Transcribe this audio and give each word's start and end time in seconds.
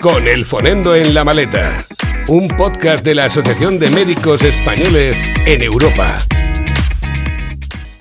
con 0.00 0.26
el 0.26 0.44
Fonendo 0.44 0.94
en 0.94 1.14
la 1.14 1.24
maleta, 1.24 1.78
un 2.28 2.48
podcast 2.48 3.04
de 3.04 3.14
la 3.14 3.24
Asociación 3.24 3.78
de 3.78 3.90
Médicos 3.90 4.42
Españoles 4.42 5.32
en 5.46 5.62
Europa. 5.62 6.18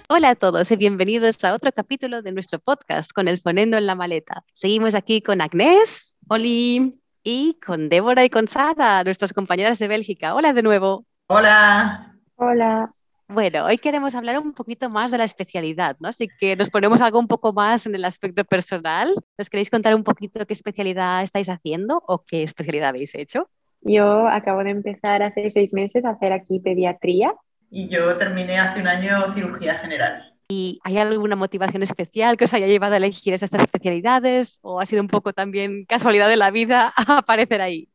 Hola 0.09 0.31
a 0.31 0.35
todos 0.35 0.71
y 0.71 0.75
bienvenidos 0.75 1.43
a 1.43 1.53
otro 1.53 1.71
capítulo 1.71 2.21
de 2.21 2.31
nuestro 2.31 2.59
podcast 2.59 3.11
con 3.11 3.27
el 3.27 3.39
Fonendo 3.39 3.77
en 3.77 3.85
la 3.85 3.95
maleta. 3.95 4.43
Seguimos 4.53 4.95
aquí 4.95 5.21
con 5.21 5.41
Agnés, 5.41 6.17
Oli, 6.27 6.99
y 7.23 7.59
con 7.65 7.89
Débora 7.89 8.23
y 8.23 8.29
con 8.29 8.47
Sara, 8.47 9.03
nuestras 9.03 9.33
compañeras 9.33 9.79
de 9.79 9.87
Bélgica. 9.87 10.35
Hola 10.35 10.53
de 10.53 10.63
nuevo. 10.63 11.05
Hola. 11.27 12.15
Hola. 12.35 12.94
Bueno, 13.27 13.65
hoy 13.65 13.79
queremos 13.79 14.13
hablar 14.13 14.37
un 14.39 14.53
poquito 14.53 14.89
más 14.89 15.09
de 15.09 15.17
la 15.17 15.23
especialidad, 15.23 15.97
¿no? 15.99 16.09
Así 16.09 16.27
que 16.39 16.55
nos 16.55 16.69
ponemos 16.69 17.01
algo 17.01 17.19
un 17.19 17.27
poco 17.27 17.53
más 17.53 17.87
en 17.87 17.95
el 17.95 18.05
aspecto 18.05 18.45
personal. 18.45 19.11
¿Nos 19.37 19.49
queréis 19.49 19.71
contar 19.71 19.95
un 19.95 20.03
poquito 20.03 20.45
qué 20.45 20.53
especialidad 20.53 21.23
estáis 21.23 21.49
haciendo 21.49 22.03
o 22.07 22.23
qué 22.23 22.43
especialidad 22.43 22.89
habéis 22.89 23.15
hecho? 23.15 23.49
Yo 23.81 24.27
acabo 24.27 24.63
de 24.63 24.69
empezar 24.69 25.23
hace 25.23 25.49
seis 25.49 25.73
meses 25.73 26.05
a 26.05 26.11
hacer 26.11 26.33
aquí 26.33 26.59
pediatría. 26.59 27.33
Y 27.71 27.87
yo 27.87 28.15
terminé 28.15 28.59
hace 28.59 28.79
un 28.79 28.87
año 28.87 29.31
cirugía 29.33 29.75
general. 29.79 30.35
¿Y 30.47 30.79
hay 30.83 30.97
alguna 30.99 31.35
motivación 31.35 31.81
especial 31.81 32.37
que 32.37 32.43
os 32.43 32.53
haya 32.53 32.67
llevado 32.67 32.93
a 32.93 32.97
elegir 32.97 33.33
estas 33.33 33.51
especialidades 33.53 34.59
o 34.61 34.79
ha 34.79 34.85
sido 34.85 35.01
un 35.01 35.07
poco 35.07 35.33
también 35.33 35.85
casualidad 35.85 36.29
de 36.29 36.37
la 36.37 36.51
vida 36.51 36.93
aparecer 37.07 37.61
ahí? 37.61 37.89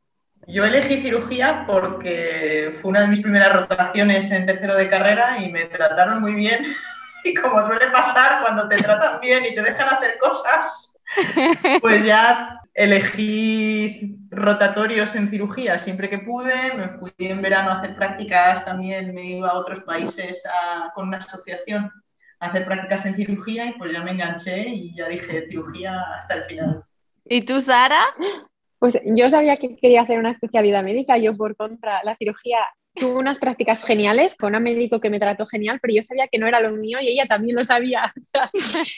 Yo 0.47 0.65
elegí 0.65 1.01
cirugía 1.01 1.65
porque 1.67 2.77
fue 2.81 2.91
una 2.91 3.03
de 3.03 3.09
mis 3.09 3.21
primeras 3.21 3.53
rotaciones 3.53 4.31
en 4.31 4.47
tercero 4.47 4.75
de 4.75 4.89
carrera 4.89 5.39
y 5.43 5.51
me 5.51 5.67
trataron 5.67 6.21
muy 6.21 6.35
bien. 6.35 6.61
Y 7.23 7.35
como 7.35 7.63
suele 7.67 7.89
pasar 7.89 8.41
cuando 8.41 8.67
te 8.67 8.79
tratan 8.79 9.21
bien 9.21 9.45
y 9.45 9.55
te 9.55 9.61
dejan 9.61 9.91
hacer 9.91 10.17
cosas, 10.19 10.95
pues 11.83 12.03
ya 12.03 12.59
elegí 12.73 14.17
rotatorios 14.31 15.15
en 15.15 15.29
cirugía 15.29 15.77
siempre 15.77 16.09
que 16.09 16.21
pude. 16.21 16.73
Me 16.75 16.89
fui 16.89 17.13
en 17.19 17.43
verano 17.43 17.73
a 17.73 17.75
hacer 17.75 17.95
prácticas 17.95 18.65
también, 18.65 19.15
me 19.15 19.23
iba 19.23 19.51
a 19.51 19.59
otros 19.59 19.81
países 19.81 20.45
con 20.95 21.09
una 21.09 21.19
asociación 21.19 21.91
a 22.41 22.47
hacer 22.47 22.65
prácticas 22.65 23.05
en 23.05 23.15
cirugía 23.15 23.67
y 23.67 23.73
pues 23.73 23.93
ya 23.93 24.03
me 24.03 24.13
enganché 24.13 24.67
y 24.67 24.95
ya 24.95 25.09
dije 25.09 25.47
cirugía 25.51 26.01
hasta 26.17 26.35
el 26.37 26.45
final. 26.45 26.85
¿Y 27.27 27.43
tú, 27.43 27.61
Sara? 27.61 28.01
Pues 28.81 28.99
yo 29.05 29.31
sabía 29.31 29.59
que 29.59 29.77
quería 29.77 30.03
hacer 30.03 30.19
una 30.19 30.33
especialidad 30.33 30.83
médica, 30.83 31.19
yo 31.19 31.37
por 31.37 31.55
contra 31.55 32.03
la 32.03 32.17
cirugía 32.17 32.59
tuve 32.95 33.19
unas 33.19 33.39
prácticas 33.39 33.83
geniales 33.85 34.35
con 34.35 34.55
un 34.55 34.63
médico 34.63 35.01
que 35.01 35.11
me 35.11 35.21
trató 35.21 35.47
genial, 35.47 35.79
pero 35.81 35.95
yo 35.95 36.03
sabía 36.03 36.29
que 36.29 36.39
no 36.39 36.47
era 36.47 36.61
lo 36.61 36.73
mío 36.73 36.99
y 37.01 37.09
ella 37.09 37.27
también 37.27 37.57
lo 37.57 37.65
sabía. 37.65 38.13
O 38.21 38.23
sea, 38.23 38.51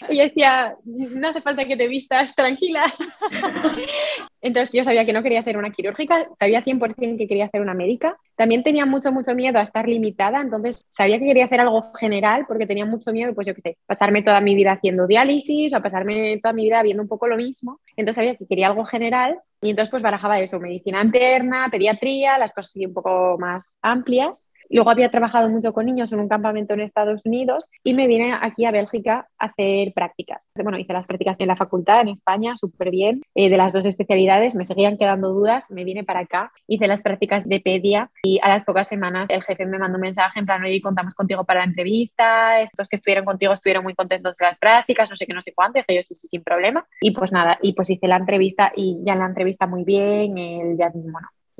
ella 0.08 0.25
decía, 0.25 0.77
no 0.84 1.28
hace 1.28 1.41
falta 1.41 1.64
que 1.64 1.77
te 1.77 1.88
vistas, 1.88 2.34
tranquila. 2.34 2.84
Entonces 4.41 4.72
yo 4.72 4.84
sabía 4.84 5.05
que 5.05 5.12
no 5.12 5.22
quería 5.22 5.41
hacer 5.41 5.56
una 5.56 5.70
quirúrgica, 5.70 6.27
sabía 6.38 6.64
100% 6.64 7.19
que 7.19 7.28
quería 7.28 7.47
hacer 7.47 7.60
una 7.60 7.75
médica. 7.75 8.16
También 8.42 8.64
tenía 8.64 8.86
mucho, 8.86 9.12
mucho 9.12 9.36
miedo 9.36 9.60
a 9.60 9.62
estar 9.62 9.86
limitada, 9.88 10.40
entonces 10.40 10.84
sabía 10.90 11.20
que 11.20 11.26
quería 11.26 11.44
hacer 11.44 11.60
algo 11.60 11.80
general 11.96 12.44
porque 12.48 12.66
tenía 12.66 12.84
mucho 12.84 13.12
miedo, 13.12 13.32
pues 13.36 13.46
yo 13.46 13.54
qué 13.54 13.60
sé, 13.60 13.78
pasarme 13.86 14.24
toda 14.24 14.40
mi 14.40 14.56
vida 14.56 14.72
haciendo 14.72 15.06
diálisis 15.06 15.72
o 15.72 15.80
pasarme 15.80 16.40
toda 16.42 16.52
mi 16.52 16.64
vida 16.64 16.82
viendo 16.82 17.04
un 17.04 17.08
poco 17.08 17.28
lo 17.28 17.36
mismo. 17.36 17.78
Entonces 17.96 18.16
sabía 18.16 18.34
que 18.34 18.48
quería 18.48 18.66
algo 18.66 18.84
general 18.84 19.38
y 19.60 19.70
entonces 19.70 19.92
pues 19.92 20.02
barajaba 20.02 20.40
eso, 20.40 20.58
medicina 20.58 21.04
interna, 21.04 21.68
pediatría, 21.70 22.36
las 22.36 22.52
cosas 22.52 22.74
un 22.84 22.92
poco 22.92 23.36
más 23.38 23.76
amplias. 23.80 24.44
Luego 24.70 24.91
había 24.91 25.10
trabajado 25.10 25.48
mucho 25.48 25.72
con 25.72 25.86
niños 25.86 26.12
en 26.12 26.20
un 26.20 26.28
campamento 26.28 26.74
en 26.74 26.80
Estados 26.80 27.22
Unidos 27.24 27.68
y 27.82 27.94
me 27.94 28.06
vine 28.06 28.34
aquí 28.41 28.64
a 28.64 28.70
Bélgica 28.70 29.28
a 29.38 29.46
hacer 29.46 29.92
prácticas. 29.94 30.48
Bueno, 30.54 30.78
hice 30.78 30.92
las 30.92 31.06
prácticas 31.06 31.41
en 31.41 31.48
la 31.48 31.56
facultad 31.56 32.00
en 32.02 32.08
España, 32.08 32.56
súper 32.56 32.91
bien, 32.91 33.22
eh, 33.34 33.50
de 33.50 33.56
las 33.56 33.72
dos 33.72 33.86
especialidades, 33.86 34.54
me 34.54 34.64
seguían 34.64 34.96
quedando 34.96 35.32
dudas, 35.32 35.70
me 35.70 35.84
vine 35.84 36.04
para 36.04 36.20
acá, 36.20 36.50
hice 36.66 36.86
las 36.88 37.02
prácticas 37.02 37.48
de 37.48 37.60
pedia 37.60 38.10
y 38.22 38.38
a 38.42 38.48
las 38.48 38.64
pocas 38.64 38.88
semanas 38.88 39.28
el 39.30 39.42
jefe 39.42 39.66
me 39.66 39.78
mandó 39.78 39.96
un 39.96 40.02
mensaje 40.02 40.41
en 40.41 40.46
plan, 40.46 40.62
oye, 40.62 40.80
contamos 40.80 41.14
contigo 41.14 41.44
para 41.44 41.60
la 41.60 41.66
entrevista, 41.66 42.60
estos 42.60 42.88
que 42.88 42.97
estuvieron 42.97 43.25
contigo 43.25 43.53
estuvieron 43.53 43.84
muy 43.84 43.94
contentos 43.94 44.37
de 44.37 44.47
las 44.47 44.58
prácticas, 44.58 45.10
no 45.10 45.16
sé 45.16 45.26
qué, 45.26 45.34
no 45.34 45.42
sé 45.42 45.53
cuánto, 45.54 45.78
dije 45.78 45.97
yo 45.97 46.03
sí, 46.03 46.14
sí, 46.14 46.28
sin 46.28 46.42
problema. 46.42 46.87
Y 47.00 47.12
pues 47.12 47.32
nada, 47.32 47.58
y 47.62 47.72
pues 47.72 47.91
hice 47.91 48.06
la 48.08 48.16
entrevista 48.16 48.72
y 48.75 49.00
ya 49.04 49.14
en 49.14 49.19
la 49.20 49.26
entrevista 49.26 49.66
muy 49.66 49.84
bien, 49.84 50.38
el 50.38 50.76
ya, 50.76 50.91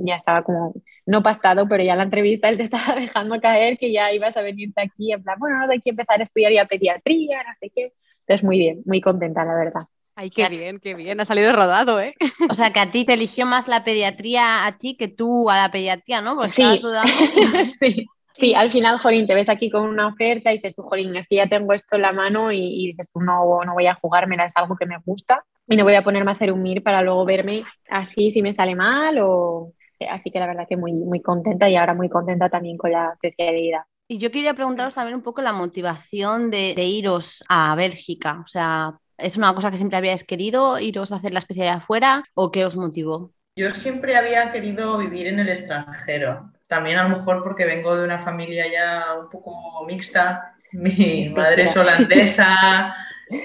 ya 0.05 0.15
estaba 0.15 0.43
como, 0.43 0.75
no 1.07 1.23
pactado, 1.23 1.69
pero 1.69 1.83
ya 1.83 1.93
en 1.93 1.99
la 1.99 2.05
entrevista 2.05 2.49
él 2.49 2.57
te 2.57 2.65
estaba 2.65 2.95
dejando 3.01 3.41
caer 3.41 3.79
que 3.79 3.93
ya 3.93 4.13
ibas 4.13 4.37
a 4.37 4.43
venirte 4.43 4.83
aquí, 4.83 5.13
en 5.13 5.23
plan, 5.23 5.39
bueno, 5.39 5.59
no, 5.59 5.73
hay 5.73 5.81
que 5.81 5.91
empezar 5.91 6.21
a 6.21 6.23
estudiar 6.23 6.53
ya 6.53 6.67
pediatría, 6.67 7.43
no 7.43 7.55
sé 7.59 7.71
qué. 7.75 7.93
Entonces, 8.21 8.45
muy 8.45 8.59
bien, 8.59 8.83
muy 8.85 9.01
contenta, 9.01 9.45
la 9.45 9.55
verdad. 9.55 9.83
Ay, 10.15 10.31
qué 10.31 10.49
bien, 10.49 10.79
qué 10.79 10.95
bien, 10.95 11.21
ha 11.21 11.25
salido 11.25 11.53
rodado, 11.53 12.01
¿eh? 12.01 12.15
O 12.51 12.55
sea, 12.55 12.73
que 12.73 12.81
a 12.81 12.91
ti 12.91 13.05
te 13.05 13.15
eligió 13.15 13.47
más 13.47 13.67
la 13.67 13.83
pediatría 13.83 14.67
a 14.67 14.77
ti 14.77 14.97
que 14.97 15.09
tú 15.09 15.51
a 15.51 15.57
la 15.57 15.71
pediatría, 15.71 16.21
¿no? 16.21 16.37
Porque 16.37 16.51
sí. 16.51 16.83
sí. 17.79 18.07
Sí, 18.34 18.55
al 18.55 18.71
final, 18.71 18.99
Jolín, 18.99 19.27
te 19.27 19.34
ves 19.34 19.51
aquí 19.51 19.71
con 19.71 19.83
una 19.83 20.09
oferta 20.09 20.51
y 20.51 20.57
dices 20.57 20.75
tú, 20.75 20.83
Jolín, 20.83 21.15
es 21.17 21.27
que 21.27 21.37
ya 21.37 21.49
tengo 21.49 21.75
esto 21.75 21.97
en 21.97 22.03
la 22.03 22.13
mano 22.13 22.51
y, 22.51 22.87
dices 22.89 23.11
tú, 23.13 23.21
no, 23.21 23.61
no 23.65 23.75
voy 23.75 23.87
a 23.87 23.95
jugármela, 23.95 24.47
es 24.47 24.53
algo 24.57 24.75
que 24.75 24.87
me 24.87 24.97
gusta 25.05 25.45
y 25.69 25.77
no 25.77 25.84
voy 25.84 25.95
a 25.95 26.03
ponerme 26.03 26.31
a 26.31 26.34
hacer 26.34 26.51
un 26.51 26.61
MIR 26.61 26.83
para 26.83 27.03
luego 27.03 27.25
verme 27.25 27.65
así 27.89 28.31
si 28.31 28.43
me 28.43 28.55
sale 28.55 28.75
mal 28.75 29.19
o, 29.21 29.75
Así 30.11 30.31
que 30.31 30.39
la 30.39 30.47
verdad 30.47 30.67
que 30.69 30.77
muy, 30.77 30.93
muy 30.93 31.21
contenta 31.21 31.69
y 31.69 31.77
ahora 31.77 31.95
muy 31.95 32.09
contenta 32.09 32.49
también 32.49 32.77
con 32.77 32.93
la 32.93 33.13
especialidad. 33.13 33.83
Y 34.09 34.19
yo 34.19 34.31
quería 34.31 34.55
preguntaros 34.55 34.95
también 34.95 35.17
un 35.17 35.23
poco 35.23 35.41
la 35.41 35.53
motivación 35.53 36.51
de, 36.51 36.75
iros 36.77 37.43
a 37.49 37.75
Bélgica. 37.75 38.41
O 38.45 38.47
sea, 38.47 38.99
¿es 39.17 39.37
una 39.37 39.55
cosa 39.55 39.71
que 39.71 39.79
siempre 39.79 39.97
habíais 39.97 40.25
querido, 40.25 40.79
iros 40.79 41.13
a 41.13 41.17
hacer 41.17 41.33
la 41.33 41.39
especialidad 41.39 41.79
afuera 41.79 42.23
o 42.35 42.51
qué 42.51 42.67
os 42.67 42.77
motivó? 42.77 43.33
Yo 43.57 43.71
siempre 43.71 44.17
había 44.17 44.53
querido 44.53 44.99
vivir 44.99 45.29
en 45.29 45.39
el 45.39 45.49
extranjero. 45.49 46.53
También 46.67 46.99
a 46.99 47.09
lo 47.09 47.17
mejor 47.17 47.43
porque 47.43 47.65
vengo 47.65 47.97
de 47.97 48.05
una 48.05 48.19
familia 48.19 48.65
ya 48.71 49.19
un 49.19 49.31
poco 49.31 49.84
mixta. 49.87 50.57
Mi 50.73 51.31
madre 51.31 51.65
es 51.65 51.77
holandesa, 51.77 52.95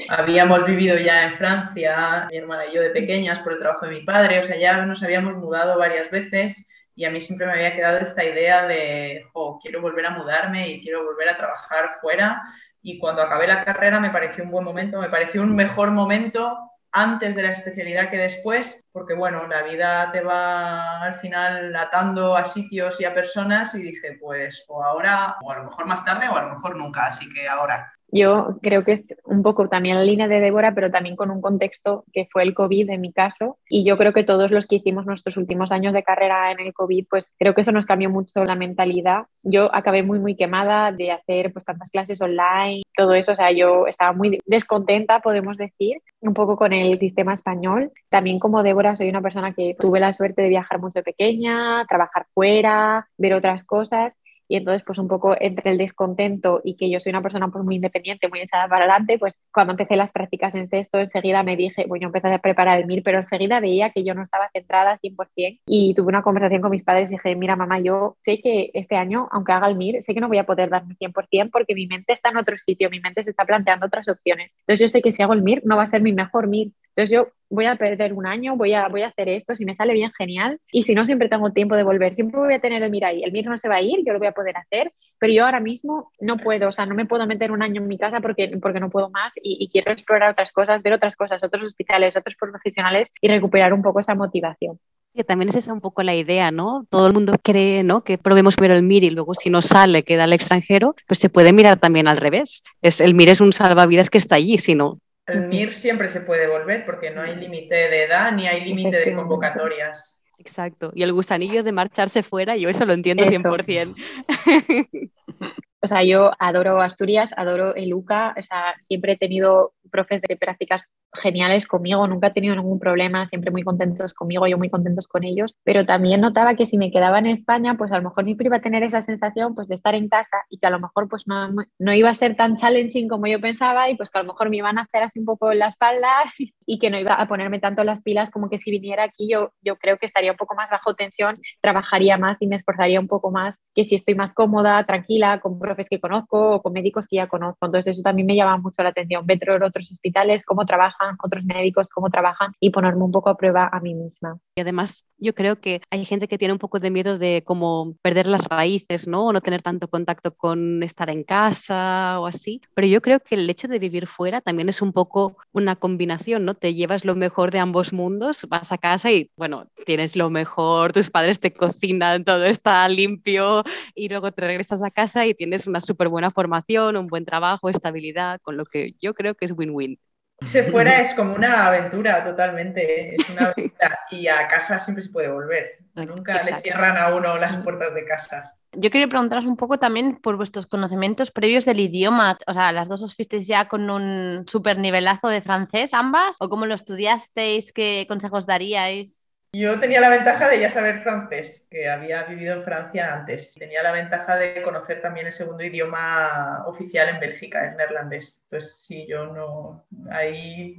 Habíamos 0.09 0.65
vivido 0.65 0.97
ya 0.97 1.23
en 1.23 1.35
Francia, 1.35 2.27
mi 2.29 2.37
hermana 2.37 2.65
y 2.65 2.75
yo 2.75 2.81
de 2.81 2.89
pequeñas, 2.89 3.39
por 3.39 3.53
el 3.53 3.59
trabajo 3.59 3.85
de 3.85 3.93
mi 3.93 4.01
padre, 4.01 4.39
o 4.39 4.43
sea, 4.43 4.57
ya 4.57 4.85
nos 4.85 5.03
habíamos 5.03 5.35
mudado 5.35 5.77
varias 5.77 6.09
veces 6.11 6.67
y 6.95 7.05
a 7.05 7.11
mí 7.11 7.21
siempre 7.21 7.45
me 7.45 7.53
había 7.53 7.75
quedado 7.75 7.99
esta 7.99 8.23
idea 8.23 8.65
de, 8.65 9.23
jo, 9.31 9.59
quiero 9.61 9.81
volver 9.81 10.07
a 10.07 10.11
mudarme 10.11 10.67
y 10.67 10.81
quiero 10.81 11.05
volver 11.05 11.29
a 11.29 11.37
trabajar 11.37 11.89
fuera. 12.01 12.41
Y 12.81 12.97
cuando 12.97 13.21
acabé 13.21 13.47
la 13.47 13.63
carrera 13.63 13.99
me 13.99 14.09
pareció 14.09 14.43
un 14.43 14.51
buen 14.51 14.65
momento, 14.65 14.99
me 14.99 15.09
pareció 15.09 15.43
un 15.43 15.55
mejor 15.55 15.91
momento 15.91 16.57
antes 16.91 17.35
de 17.35 17.43
la 17.43 17.51
especialidad 17.51 18.09
que 18.09 18.17
después, 18.17 18.87
porque 18.91 19.13
bueno, 19.13 19.45
la 19.45 19.61
vida 19.61 20.11
te 20.11 20.21
va 20.21 21.03
al 21.03 21.15
final 21.15 21.75
atando 21.75 22.35
a 22.35 22.45
sitios 22.45 22.99
y 22.99 23.05
a 23.05 23.13
personas 23.13 23.75
y 23.75 23.83
dije, 23.83 24.17
pues 24.19 24.65
o 24.67 24.83
ahora, 24.83 25.35
o 25.43 25.51
a 25.51 25.57
lo 25.57 25.65
mejor 25.65 25.85
más 25.85 26.03
tarde, 26.03 26.27
o 26.27 26.35
a 26.35 26.43
lo 26.43 26.55
mejor 26.55 26.75
nunca, 26.75 27.05
así 27.05 27.31
que 27.31 27.47
ahora. 27.47 27.93
Yo 28.09 28.57
creo 28.61 28.83
que 28.85 28.93
es 28.93 29.15
un 29.25 29.43
poco 29.43 29.67
también 29.67 29.95
la 29.95 30.03
línea 30.03 30.27
de 30.27 30.39
Débora, 30.39 30.73
pero 30.73 30.89
también 30.89 31.15
con 31.15 31.29
un 31.29 31.41
contexto 31.41 32.05
que 32.13 32.27
fue 32.31 32.43
el 32.43 32.53
COVID 32.53 32.89
en 32.89 33.01
mi 33.01 33.11
caso. 33.11 33.57
Y 33.69 33.85
yo 33.85 33.97
creo 33.97 34.13
que 34.13 34.23
todos 34.23 34.51
los 34.51 34.65
que 34.65 34.77
hicimos 34.77 35.05
nuestros 35.05 35.35
últimos 35.37 35.71
años 35.71 35.93
de 35.93 36.03
carrera 36.03 36.51
en 36.51 36.59
el 36.59 36.73
COVID, 36.73 37.05
pues 37.09 37.31
creo 37.37 37.53
que 37.53 37.61
eso 37.61 37.71
nos 37.71 37.85
cambió 37.85 38.09
mucho 38.09 38.45
la 38.45 38.55
mentalidad. 38.55 39.23
Yo 39.43 39.73
acabé 39.75 40.03
muy, 40.03 40.19
muy 40.19 40.35
quemada 40.35 40.91
de 40.91 41.11
hacer 41.11 41.51
pues 41.51 41.65
tantas 41.65 41.89
clases 41.89 42.21
online, 42.21 42.83
todo 42.95 43.13
eso. 43.13 43.33
O 43.33 43.35
sea, 43.35 43.51
yo 43.51 43.87
estaba 43.87 44.13
muy 44.13 44.39
descontenta, 44.45 45.19
podemos 45.19 45.57
decir, 45.57 45.97
un 46.21 46.33
poco 46.33 46.55
con 46.55 46.71
el 46.73 46.97
sistema 46.99 47.33
español. 47.33 47.91
También 48.09 48.39
como 48.39 48.63
Débora, 48.63 48.95
soy 48.95 49.09
una 49.09 49.21
persona 49.21 49.53
que 49.53 49.75
tuve 49.77 49.99
la 49.99 50.13
suerte 50.13 50.41
de 50.41 50.49
viajar 50.49 50.79
mucho 50.79 51.03
pequeña, 51.03 51.85
trabajar 51.87 52.25
fuera, 52.33 53.07
ver 53.17 53.33
otras 53.33 53.65
cosas 53.65 54.17
y 54.47 54.55
entonces 54.55 54.83
pues 54.85 54.97
un 54.97 55.07
poco 55.07 55.35
entre 55.39 55.71
el 55.71 55.77
descontento 55.77 56.61
y 56.63 56.75
que 56.75 56.89
yo 56.89 56.99
soy 56.99 57.11
una 57.11 57.21
persona 57.21 57.47
pues 57.49 57.63
muy 57.63 57.75
independiente, 57.75 58.27
muy 58.29 58.39
echada 58.39 58.67
para 58.67 58.85
adelante, 58.85 59.17
pues 59.19 59.39
cuando 59.51 59.73
empecé 59.73 59.95
las 59.95 60.11
prácticas 60.11 60.55
en 60.55 60.67
sexto 60.67 60.99
enseguida 60.99 61.43
me 61.43 61.55
dije, 61.55 61.85
bueno, 61.87 62.07
empecé 62.07 62.33
a 62.33 62.39
preparar 62.39 62.79
el 62.79 62.85
MIR, 62.85 63.03
pero 63.03 63.17
enseguida 63.17 63.59
veía 63.59 63.91
que 63.91 64.03
yo 64.03 64.13
no 64.13 64.21
estaba 64.21 64.49
centrada 64.53 64.99
100% 64.99 65.61
y 65.65 65.93
tuve 65.95 66.07
una 66.07 66.23
conversación 66.23 66.61
con 66.61 66.71
mis 66.71 66.83
padres 66.83 67.11
y 67.11 67.15
dije, 67.15 67.35
mira 67.35 67.55
mamá, 67.55 67.79
yo 67.79 68.17
sé 68.21 68.39
que 68.41 68.71
este 68.73 68.95
año, 68.95 69.27
aunque 69.31 69.51
haga 69.51 69.67
el 69.67 69.75
MIR, 69.75 70.03
sé 70.03 70.13
que 70.13 70.21
no 70.21 70.27
voy 70.27 70.37
a 70.37 70.45
poder 70.45 70.69
darme 70.69 70.95
100% 70.95 71.49
porque 71.51 71.75
mi 71.75 71.87
mente 71.87 72.13
está 72.13 72.29
en 72.29 72.37
otro 72.37 72.57
sitio, 72.57 72.89
mi 72.89 72.99
mente 72.99 73.23
se 73.23 73.31
está 73.31 73.45
planteando 73.45 73.85
otras 73.85 74.07
opciones. 74.07 74.51
Entonces 74.59 74.79
yo 74.79 74.87
sé 74.87 75.01
que 75.01 75.11
si 75.11 75.21
hago 75.23 75.33
el 75.33 75.41
MIR 75.41 75.61
no 75.65 75.77
va 75.77 75.83
a 75.83 75.87
ser 75.87 76.01
mi 76.01 76.13
mejor 76.13 76.47
MIR. 76.47 76.71
Entonces 76.95 77.11
yo 77.11 77.27
voy 77.49 77.65
a 77.65 77.75
perder 77.75 78.13
un 78.13 78.25
año, 78.25 78.55
voy 78.55 78.73
a, 78.73 78.87
voy 78.87 79.01
a 79.03 79.07
hacer 79.07 79.29
esto, 79.29 79.55
si 79.55 79.65
me 79.65 79.73
sale 79.73 79.93
bien, 79.93 80.11
genial. 80.17 80.59
Y 80.71 80.83
si 80.83 80.93
no, 80.95 81.05
siempre 81.05 81.29
tengo 81.29 81.51
tiempo 81.51 81.75
de 81.75 81.83
volver, 81.83 82.13
siempre 82.13 82.39
voy 82.39 82.53
a 82.53 82.59
tener 82.59 82.83
el 82.83 82.89
MIR 82.89 83.05
ahí. 83.05 83.23
El 83.23 83.31
MIR 83.31 83.47
no 83.47 83.57
se 83.57 83.69
va 83.69 83.75
a 83.75 83.81
ir, 83.81 83.99
yo 84.05 84.13
lo 84.13 84.19
voy 84.19 84.27
a 84.27 84.33
poder 84.33 84.57
hacer, 84.57 84.93
pero 85.19 85.33
yo 85.33 85.45
ahora 85.45 85.59
mismo 85.59 86.11
no 86.19 86.37
puedo, 86.37 86.69
o 86.69 86.71
sea, 86.71 86.85
no 86.85 86.95
me 86.95 87.05
puedo 87.05 87.25
meter 87.27 87.51
un 87.51 87.61
año 87.61 87.81
en 87.81 87.87
mi 87.87 87.97
casa 87.97 88.19
porque, 88.19 88.57
porque 88.61 88.79
no 88.79 88.89
puedo 88.89 89.09
más 89.09 89.33
y, 89.41 89.67
quiero 89.69 89.91
explorar 89.91 90.31
otras 90.31 90.51
cosas, 90.53 90.81
ver 90.81 90.93
otras 90.93 91.15
cosas, 91.15 91.43
otros 91.43 91.63
hospitales, 91.63 92.15
otros 92.15 92.35
profesionales 92.35 93.09
y 93.21 93.27
recuperar 93.27 93.73
un 93.73 93.81
poco 93.81 93.99
esa 93.99 94.15
motivación. 94.15 94.79
Que 95.13 95.23
también 95.23 95.49
es 95.49 95.55
esa 95.55 95.73
un 95.73 95.81
poco 95.81 96.03
la 96.03 96.15
idea, 96.15 96.51
¿no? 96.51 96.79
Todo 96.89 97.07
el 97.07 97.13
mundo 97.13 97.33
cree, 97.41 97.83
¿no? 97.83 98.03
Que 98.03 98.17
probemos 98.17 98.55
primero 98.55 98.75
el 98.75 98.83
MIR 98.83 99.03
y 99.05 99.09
luego 99.09 99.33
si 99.33 99.49
no 99.49 99.61
sale, 99.61 100.03
queda 100.03 100.25
al 100.25 100.33
extranjero, 100.33 100.95
pues 101.07 101.19
se 101.19 101.29
puede 101.29 101.53
mirar 101.53 101.79
también 101.79 102.07
al 102.07 102.17
revés. 102.17 102.61
Es, 102.81 103.01
el 103.01 103.15
MIR 103.15 103.29
es 103.29 103.41
un 103.41 103.51
salvavidas 103.51 104.09
que 104.09 104.19
está 104.19 104.35
allí, 104.35 104.57
si 104.59 104.75
no, 104.75 104.99
El 105.27 105.43
MIR 105.43 105.73
siempre 105.73 106.07
se 106.07 106.21
puede 106.21 106.47
volver 106.47 106.85
porque 106.85 107.11
no 107.11 107.21
hay 107.21 107.35
límite 107.35 107.75
de 107.75 108.03
edad 108.03 108.31
ni 108.31 108.47
hay 108.47 108.63
límite 108.63 108.97
de 108.97 109.13
convocatorias. 109.13 110.19
Exacto. 110.37 110.91
Y 110.95 111.03
el 111.03 111.11
gusanillo 111.11 111.63
de 111.63 111.71
marcharse 111.71 112.23
fuera, 112.23 112.55
yo 112.55 112.69
eso 112.69 112.85
lo 112.85 112.93
entiendo 112.93 113.23
Eso. 113.23 113.39
100%. 113.41 113.95
O 115.81 115.87
sea, 115.87 116.03
yo 116.03 116.31
adoro 116.39 116.81
Asturias, 116.81 117.33
adoro 117.37 117.75
el 117.75 117.93
UCA, 117.93 118.33
o 118.37 118.41
sea, 118.41 118.75
siempre 118.79 119.13
he 119.13 119.17
tenido 119.17 119.73
profes 119.91 120.21
de 120.21 120.35
prácticas 120.35 120.87
geniales 121.13 121.65
conmigo, 121.65 122.07
nunca 122.07 122.27
he 122.27 122.33
tenido 122.33 122.55
ningún 122.55 122.79
problema, 122.79 123.27
siempre 123.27 123.51
muy 123.51 123.63
contentos 123.63 124.13
conmigo, 124.13 124.47
yo 124.47 124.57
muy 124.57 124.69
contentos 124.69 125.07
con 125.07 125.23
ellos, 125.23 125.55
pero 125.63 125.85
también 125.85 126.21
notaba 126.21 126.55
que 126.55 126.65
si 126.65 126.77
me 126.77 126.91
quedaba 126.91 127.19
en 127.19 127.27
España, 127.27 127.75
pues 127.77 127.91
a 127.91 127.97
lo 127.97 128.03
mejor 128.03 128.25
siempre 128.25 128.47
iba 128.47 128.57
a 128.57 128.61
tener 128.61 128.83
esa 128.83 129.01
sensación 129.01 129.55
pues 129.55 129.67
de 129.67 129.75
estar 129.75 129.95
en 129.95 130.09
casa 130.09 130.37
y 130.49 130.59
que 130.59 130.67
a 130.67 130.69
lo 130.69 130.79
mejor 130.79 131.07
pues 131.07 131.27
no, 131.27 131.49
no 131.79 131.93
iba 131.93 132.09
a 132.09 132.13
ser 132.13 132.35
tan 132.35 132.57
challenging 132.57 133.07
como 133.07 133.27
yo 133.27 133.39
pensaba 133.39 133.89
y 133.89 133.95
pues 133.95 134.09
que 134.09 134.19
a 134.19 134.23
lo 134.23 134.27
mejor 134.27 134.49
me 134.49 134.57
iban 134.57 134.77
a 134.77 134.83
hacer 134.83 135.03
así 135.03 135.19
un 135.19 135.25
poco 135.25 135.51
en 135.51 135.59
la 135.59 135.67
espalda 135.67 136.09
y 136.65 136.79
que 136.79 136.89
no 136.89 136.99
iba 136.99 137.13
a 137.13 137.27
ponerme 137.27 137.59
tanto 137.59 137.83
las 137.83 138.01
pilas 138.01 138.29
como 138.29 138.49
que 138.49 138.57
si 138.57 138.71
viniera 138.71 139.03
aquí 139.03 139.29
yo, 139.29 139.53
yo 139.61 139.77
creo 139.77 139.97
que 139.97 140.05
estaría 140.05 140.31
un 140.31 140.37
poco 140.37 140.55
más 140.55 140.69
bajo 140.69 140.93
tensión, 140.95 141.39
trabajaría 141.61 142.17
más 142.17 142.41
y 142.41 142.47
me 142.47 142.55
esforzaría 142.55 142.99
un 142.99 143.07
poco 143.07 143.31
más 143.31 143.57
que 143.73 143.83
si 143.83 143.95
estoy 143.95 144.15
más 144.15 144.33
cómoda, 144.33 144.85
tranquila, 144.85 145.39
con 145.39 145.59
profes 145.67 145.87
que 145.89 145.99
conozco 145.99 146.55
o 146.55 146.61
con 146.61 146.73
médicos 146.73 147.07
que 147.07 147.17
ya 147.17 147.27
conozco. 147.27 147.65
Entonces 147.65 147.95
eso 147.95 148.01
también 148.01 148.25
me 148.25 148.35
llama 148.35 148.57
mucho 148.57 148.83
la 148.83 148.89
atención, 148.89 149.25
ver 149.25 149.37
otros 149.63 149.91
hospitales, 149.91 150.43
cómo 150.43 150.65
trabajan, 150.65 151.17
otros 151.23 151.45
médicos, 151.45 151.89
cómo 151.89 152.09
trabajan 152.09 152.53
y 152.59 152.69
ponerme 152.69 153.03
un 153.03 153.11
poco 153.11 153.29
a 153.29 153.37
prueba 153.37 153.69
a 153.71 153.79
mí 153.79 153.93
misma. 153.93 154.39
Y 154.55 154.61
además 154.61 155.05
yo 155.17 155.33
creo 155.33 155.59
que 155.59 155.81
hay 155.89 156.05
gente 156.05 156.27
que 156.27 156.37
tiene 156.37 156.53
un 156.53 156.59
poco 156.59 156.79
de 156.79 156.91
miedo 156.91 157.17
de 157.17 157.43
como 157.45 157.95
perder 158.01 158.27
las 158.27 158.43
raíces, 158.43 159.07
¿no? 159.07 159.25
O 159.25 159.33
no 159.33 159.41
tener 159.41 159.61
tanto 159.61 159.87
contacto 159.87 160.35
con 160.35 160.83
estar 160.83 161.09
en 161.09 161.23
casa 161.23 162.19
o 162.19 162.27
así. 162.27 162.61
Pero 162.73 162.87
yo 162.87 163.01
creo 163.01 163.19
que 163.19 163.35
el 163.35 163.49
hecho 163.49 163.67
de 163.67 163.79
vivir 163.79 164.07
fuera 164.07 164.41
también 164.41 164.69
es 164.69 164.81
un 164.81 164.93
poco 164.93 165.37
una 165.51 165.75
combinación, 165.75 166.45
¿no? 166.45 166.55
Te 166.55 166.73
llevas 166.73 167.05
lo 167.05 167.15
mejor 167.15 167.51
de 167.51 167.59
ambos 167.59 167.93
mundos, 167.93 168.45
vas 168.49 168.71
a 168.71 168.77
casa 168.77 169.11
y, 169.11 169.31
bueno, 169.37 169.67
tienes 169.85 170.15
lo 170.15 170.29
mejor, 170.29 170.93
tus 170.93 171.09
padres 171.09 171.39
te 171.39 171.53
cocinan, 171.53 172.23
todo 172.23 172.45
está 172.45 172.87
limpio 172.89 173.63
y 173.95 174.09
luego 174.09 174.31
te 174.31 174.41
regresas 174.41 174.83
a 174.83 174.91
casa 174.91 175.25
y 175.25 175.33
tienes 175.33 175.56
una 175.65 175.79
súper 175.79 176.09
buena 176.09 176.29
formación, 176.29 176.97
un 176.97 177.07
buen 177.07 177.25
trabajo, 177.25 177.69
estabilidad, 177.69 178.39
con 178.41 178.57
lo 178.57 178.65
que 178.65 178.93
yo 178.99 179.13
creo 179.13 179.33
que 179.33 179.45
es 179.45 179.53
win-win. 179.57 179.99
Irse 180.41 180.63
fuera 180.65 181.01
es 181.01 181.13
como 181.15 181.33
una 181.33 181.65
aventura 181.65 182.23
totalmente, 182.23 183.15
es 183.15 183.29
una 183.29 183.47
aventura 183.47 183.99
y 184.11 184.27
a 184.27 184.47
casa 184.47 184.77
siempre 184.77 185.03
se 185.03 185.09
puede 185.09 185.29
volver. 185.29 185.79
Nunca 185.95 186.33
Exacto. 186.33 186.55
le 186.55 186.61
cierran 186.61 186.97
a 186.97 187.15
uno 187.15 187.37
las 187.37 187.57
puertas 187.57 187.95
de 187.95 188.05
casa. 188.05 188.53
Yo 188.73 188.91
quería 188.91 189.07
preguntaros 189.07 189.45
un 189.45 189.57
poco 189.57 189.79
también 189.79 190.17
por 190.17 190.35
vuestros 190.35 190.67
conocimientos 190.67 191.31
previos 191.31 191.65
del 191.65 191.79
idioma. 191.79 192.37
O 192.45 192.53
sea, 192.53 192.71
¿las 192.71 192.87
dos 192.87 193.01
os 193.01 193.15
fuisteis 193.15 193.47
ya 193.47 193.67
con 193.67 193.89
un 193.89 194.45
super 194.47 194.77
nivelazo 194.77 195.29
de 195.29 195.41
francés, 195.41 195.93
ambas? 195.93 196.35
¿O 196.39 196.49
cómo 196.49 196.65
lo 196.65 196.75
estudiasteis? 196.75 197.71
¿Qué 197.71 198.05
consejos 198.07 198.45
daríais? 198.45 199.23
Yo 199.57 199.79
tenía 199.79 200.01
la 200.01 200.09
ventaja 200.09 200.47
de 200.49 200.59
ya 200.59 200.69
saber 200.69 200.99
francés, 200.99 201.65
que 201.71 201.89
había 201.89 202.23
vivido 202.25 202.53
en 202.53 202.63
Francia 202.63 203.13
antes. 203.13 203.55
Tenía 203.55 203.81
la 203.81 203.91
ventaja 203.91 204.35
de 204.35 204.61
conocer 204.61 205.01
también 205.01 205.25
el 205.25 205.31
segundo 205.31 205.63
idioma 205.63 206.63
oficial 206.67 207.09
en 207.09 207.19
Bélgica, 207.19 207.69
el 207.69 207.75
neerlandés. 207.75 208.41
Entonces, 208.43 208.85
sí, 208.85 209.07
yo 209.09 209.25
no. 209.27 209.83
Ahí 210.11 210.77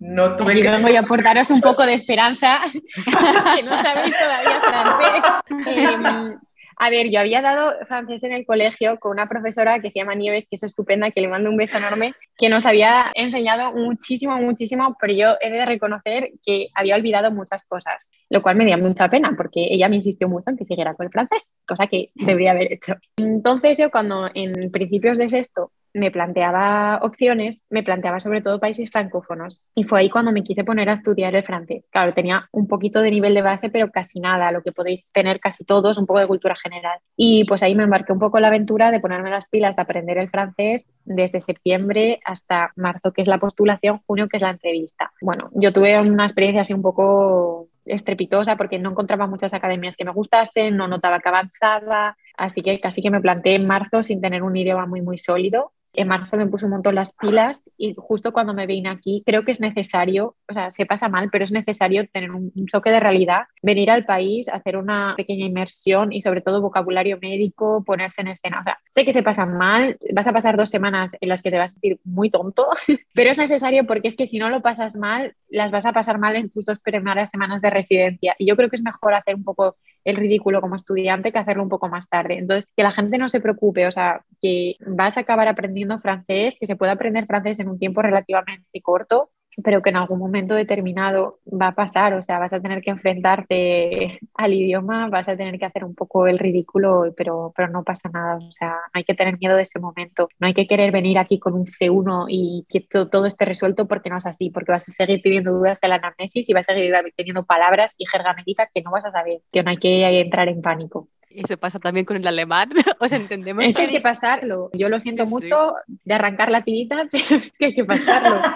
no 0.00 0.34
tuve 0.34 0.52
Aquí 0.52 0.62
que. 0.62 0.68
yo 0.90 0.96
a 0.96 1.00
aportaros 1.00 1.50
un 1.50 1.60
poco 1.62 1.86
de 1.86 1.94
esperanza, 1.94 2.60
que 3.54 3.62
no 3.62 3.80
sabéis 3.80 4.14
todavía 4.18 4.60
francés. 4.60 5.24
Em, 5.66 6.38
a 6.76 6.90
ver, 6.90 7.10
yo 7.10 7.20
había 7.20 7.40
dado 7.40 7.74
francés 7.86 8.22
en 8.22 8.32
el 8.32 8.44
colegio 8.44 8.98
con 8.98 9.12
una 9.12 9.28
profesora 9.28 9.80
que 9.80 9.90
se 9.90 9.98
llama 9.98 10.14
Nieves, 10.14 10.46
que 10.48 10.56
es 10.56 10.62
estupenda, 10.62 11.10
que 11.10 11.20
le 11.20 11.28
mando 11.28 11.50
un 11.50 11.56
beso 11.56 11.78
enorme, 11.78 12.12
que 12.36 12.48
nos 12.48 12.66
había 12.66 13.10
enseñado 13.14 13.72
muchísimo, 13.72 14.36
muchísimo, 14.36 14.96
pero 15.00 15.12
yo 15.14 15.34
he 15.40 15.50
de 15.50 15.64
reconocer 15.64 16.32
que 16.44 16.68
había 16.74 16.96
olvidado 16.96 17.30
muchas 17.30 17.64
cosas, 17.64 18.10
lo 18.28 18.42
cual 18.42 18.56
me 18.56 18.66
dio 18.66 18.76
mucha 18.76 19.08
pena 19.08 19.32
porque 19.36 19.66
ella 19.70 19.88
me 19.88 19.96
insistió 19.96 20.28
mucho 20.28 20.50
en 20.50 20.56
que 20.56 20.64
siguiera 20.64 20.94
con 20.94 21.06
el 21.06 21.12
francés, 21.12 21.54
cosa 21.66 21.86
que 21.86 22.10
debería 22.14 22.50
haber 22.50 22.72
hecho. 22.74 22.94
Entonces 23.16 23.78
yo 23.78 23.90
cuando 23.90 24.28
en 24.34 24.70
principios 24.70 25.16
de 25.18 25.28
sexto 25.28 25.72
me 25.96 26.10
planteaba 26.10 26.98
opciones, 27.02 27.64
me 27.70 27.82
planteaba 27.82 28.20
sobre 28.20 28.42
todo 28.42 28.60
países 28.60 28.90
francófonos. 28.90 29.64
Y 29.74 29.84
fue 29.84 30.00
ahí 30.00 30.10
cuando 30.10 30.30
me 30.30 30.44
quise 30.44 30.62
poner 30.62 30.90
a 30.90 30.92
estudiar 30.92 31.34
el 31.34 31.42
francés. 31.42 31.88
Claro, 31.90 32.12
tenía 32.12 32.48
un 32.52 32.68
poquito 32.68 33.00
de 33.00 33.10
nivel 33.10 33.34
de 33.34 33.40
base, 33.40 33.70
pero 33.70 33.90
casi 33.90 34.20
nada, 34.20 34.52
lo 34.52 34.62
que 34.62 34.72
podéis 34.72 35.10
tener 35.12 35.40
casi 35.40 35.64
todos, 35.64 35.96
un 35.96 36.06
poco 36.06 36.20
de 36.20 36.26
cultura 36.26 36.54
general. 36.54 36.98
Y 37.16 37.44
pues 37.44 37.62
ahí 37.62 37.74
me 37.74 37.84
embarqué 37.84 38.12
un 38.12 38.18
poco 38.18 38.38
la 38.40 38.48
aventura 38.48 38.90
de 38.90 39.00
ponerme 39.00 39.30
las 39.30 39.48
pilas, 39.48 39.74
de 39.74 39.82
aprender 39.82 40.18
el 40.18 40.28
francés 40.28 40.86
desde 41.04 41.40
septiembre 41.40 42.20
hasta 42.24 42.72
marzo, 42.76 43.12
que 43.12 43.22
es 43.22 43.28
la 43.28 43.38
postulación, 43.38 44.00
junio, 44.06 44.28
que 44.28 44.36
es 44.36 44.42
la 44.42 44.50
entrevista. 44.50 45.12
Bueno, 45.22 45.50
yo 45.54 45.72
tuve 45.72 45.98
una 45.98 46.24
experiencia 46.24 46.60
así 46.60 46.74
un 46.74 46.82
poco 46.82 47.68
estrepitosa 47.86 48.56
porque 48.56 48.78
no 48.78 48.90
encontraba 48.90 49.26
muchas 49.26 49.54
academias 49.54 49.96
que 49.96 50.04
me 50.04 50.10
gustasen, 50.10 50.76
no 50.76 50.88
notaba 50.88 51.20
que 51.20 51.28
avanzaba, 51.28 52.16
así 52.36 52.60
que 52.60 52.80
casi 52.80 53.00
que 53.00 53.10
me 53.10 53.20
planteé 53.20 53.54
en 53.54 53.66
marzo 53.66 54.02
sin 54.02 54.20
tener 54.20 54.42
un 54.42 54.56
idioma 54.56 54.86
muy, 54.86 55.00
muy 55.00 55.18
sólido 55.18 55.72
en 55.96 56.08
marzo 56.08 56.36
me 56.36 56.46
puse 56.46 56.66
un 56.66 56.72
montón 56.72 56.94
las 56.94 57.12
pilas 57.12 57.70
y 57.76 57.94
justo 57.96 58.32
cuando 58.32 58.54
me 58.54 58.66
vine 58.66 58.88
aquí 58.88 59.22
creo 59.24 59.44
que 59.44 59.50
es 59.50 59.60
necesario, 59.60 60.36
o 60.48 60.52
sea, 60.52 60.70
se 60.70 60.86
pasa 60.86 61.08
mal, 61.08 61.28
pero 61.30 61.44
es 61.44 61.52
necesario 61.52 62.06
tener 62.08 62.30
un, 62.30 62.52
choque 62.66 62.90
de 62.90 63.00
realidad, 63.00 63.44
venir 63.62 63.90
al 63.90 64.04
país, 64.04 64.48
hacer 64.48 64.76
una 64.76 65.14
pequeña 65.16 65.46
inmersión 65.46 66.12
y 66.12 66.20
sobre 66.20 66.40
todo 66.40 66.60
vocabulario 66.60 67.18
médico, 67.20 67.84
ponerse 67.84 68.22
en 68.22 68.28
escena. 68.28 68.60
O 68.60 68.64
sea, 68.64 68.78
sé 68.90 69.04
que 69.04 69.12
se 69.12 69.22
pasa 69.22 69.46
mal, 69.46 69.98
vas 70.12 70.26
a 70.26 70.32
pasar 70.32 70.56
dos 70.56 70.70
semanas 70.70 71.12
en 71.20 71.28
las 71.28 71.42
que 71.42 71.50
te 71.50 71.58
vas 71.58 71.72
a 71.72 71.74
sentir 71.74 72.00
muy 72.04 72.30
tonto, 72.30 72.68
pero 73.14 73.30
es 73.30 73.38
necesario 73.38 73.86
porque 73.86 74.08
es 74.08 74.16
que 74.16 74.26
si 74.26 74.38
no 74.38 74.50
lo 74.50 74.62
pasas 74.62 74.96
mal, 74.96 75.34
las 75.48 75.70
vas 75.70 75.86
a 75.86 75.92
pasar 75.92 76.18
mal 76.18 76.36
en 76.36 76.50
tus 76.50 76.66
dos 76.66 76.80
primeras 76.80 77.30
semanas 77.30 77.62
de 77.62 77.70
residencia. 77.70 78.34
Y 78.38 78.46
yo 78.46 78.56
creo 78.56 78.68
que 78.68 78.76
es 78.76 78.82
mejor 78.82 79.14
hacer 79.14 79.34
un 79.34 79.44
poco 79.44 79.76
el 80.06 80.16
ridículo 80.16 80.60
como 80.60 80.76
estudiante 80.76 81.32
que 81.32 81.38
hacerlo 81.40 81.64
un 81.64 81.68
poco 81.68 81.88
más 81.88 82.08
tarde. 82.08 82.38
Entonces, 82.38 82.70
que 82.76 82.84
la 82.84 82.92
gente 82.92 83.18
no 83.18 83.28
se 83.28 83.40
preocupe, 83.40 83.88
o 83.88 83.92
sea, 83.92 84.24
que 84.40 84.76
vas 84.86 85.16
a 85.16 85.20
acabar 85.20 85.48
aprendiendo 85.48 85.98
francés, 85.98 86.56
que 86.60 86.66
se 86.66 86.76
puede 86.76 86.92
aprender 86.92 87.26
francés 87.26 87.58
en 87.58 87.68
un 87.68 87.78
tiempo 87.78 88.02
relativamente 88.02 88.80
corto, 88.82 89.30
pero 89.64 89.82
que 89.82 89.90
en 89.90 89.96
algún 89.96 90.18
momento 90.18 90.54
determinado 90.54 91.40
va 91.46 91.68
a 91.68 91.74
pasar, 91.74 92.12
o 92.14 92.22
sea, 92.22 92.38
vas 92.38 92.52
a 92.52 92.60
tener 92.60 92.82
que 92.82 92.90
enfrentarte 92.90 94.18
al 94.34 94.52
idioma, 94.54 95.08
vas 95.08 95.28
a 95.28 95.36
tener 95.36 95.58
que 95.58 95.64
hacer 95.64 95.84
un 95.84 95.94
poco 95.94 96.26
el 96.26 96.38
ridículo, 96.38 97.12
pero, 97.16 97.52
pero 97.56 97.68
no 97.68 97.82
pasa 97.84 98.08
nada, 98.10 98.36
o 98.36 98.52
sea, 98.52 98.70
no 98.70 98.90
hay 98.94 99.04
que 99.04 99.14
tener 99.14 99.38
miedo 99.38 99.56
de 99.56 99.62
ese 99.62 99.78
momento, 99.80 100.28
no 100.38 100.46
hay 100.46 100.54
que 100.54 100.66
querer 100.66 100.92
venir 100.92 101.18
aquí 101.18 101.38
con 101.38 101.54
un 101.54 101.66
C1 101.66 102.26
y 102.28 102.66
que 102.68 102.80
to- 102.82 103.08
todo 103.08 103.26
esté 103.26 103.44
resuelto 103.46 103.88
porque 103.88 104.10
no 104.10 104.18
es 104.18 104.26
así, 104.26 104.50
porque 104.50 104.72
vas 104.72 104.88
a 104.88 104.92
seguir 104.92 105.20
teniendo 105.22 105.52
dudas 105.52 105.82
en 105.82 105.90
la 105.90 105.96
anamnesis 105.96 106.48
y 106.48 106.52
vas 106.52 106.68
a 106.68 106.74
seguir 106.74 106.92
teniendo 107.16 107.44
palabras 107.46 107.94
y 107.98 108.06
jerga 108.06 108.34
que 108.74 108.82
no 108.82 108.90
vas 108.90 109.04
a 109.04 109.10
saber, 109.12 109.40
que 109.52 109.62
no 109.62 109.70
hay 109.70 109.76
que 109.78 110.20
entrar 110.20 110.48
en 110.48 110.60
pánico. 110.62 111.08
Eso 111.36 111.56
pasa 111.58 111.78
también 111.78 112.06
con 112.06 112.16
el 112.16 112.26
alemán, 112.26 112.70
os 112.98 113.12
entendemos. 113.12 113.64
Es 113.64 113.74
que 113.76 113.82
hay 113.82 113.90
que 113.90 114.00
pasarlo. 114.00 114.70
Yo 114.72 114.88
lo 114.88 114.98
siento 115.00 115.24
Sí, 115.24 115.28
sí. 115.28 115.34
mucho 115.34 115.74
de 116.04 116.14
arrancar 116.14 116.50
la 116.50 116.64
tirita, 116.64 117.06
pero 117.10 117.24
es 117.40 117.52
que 117.52 117.66
hay 117.66 117.74
que 117.74 117.84
pasarlo. 117.84 118.40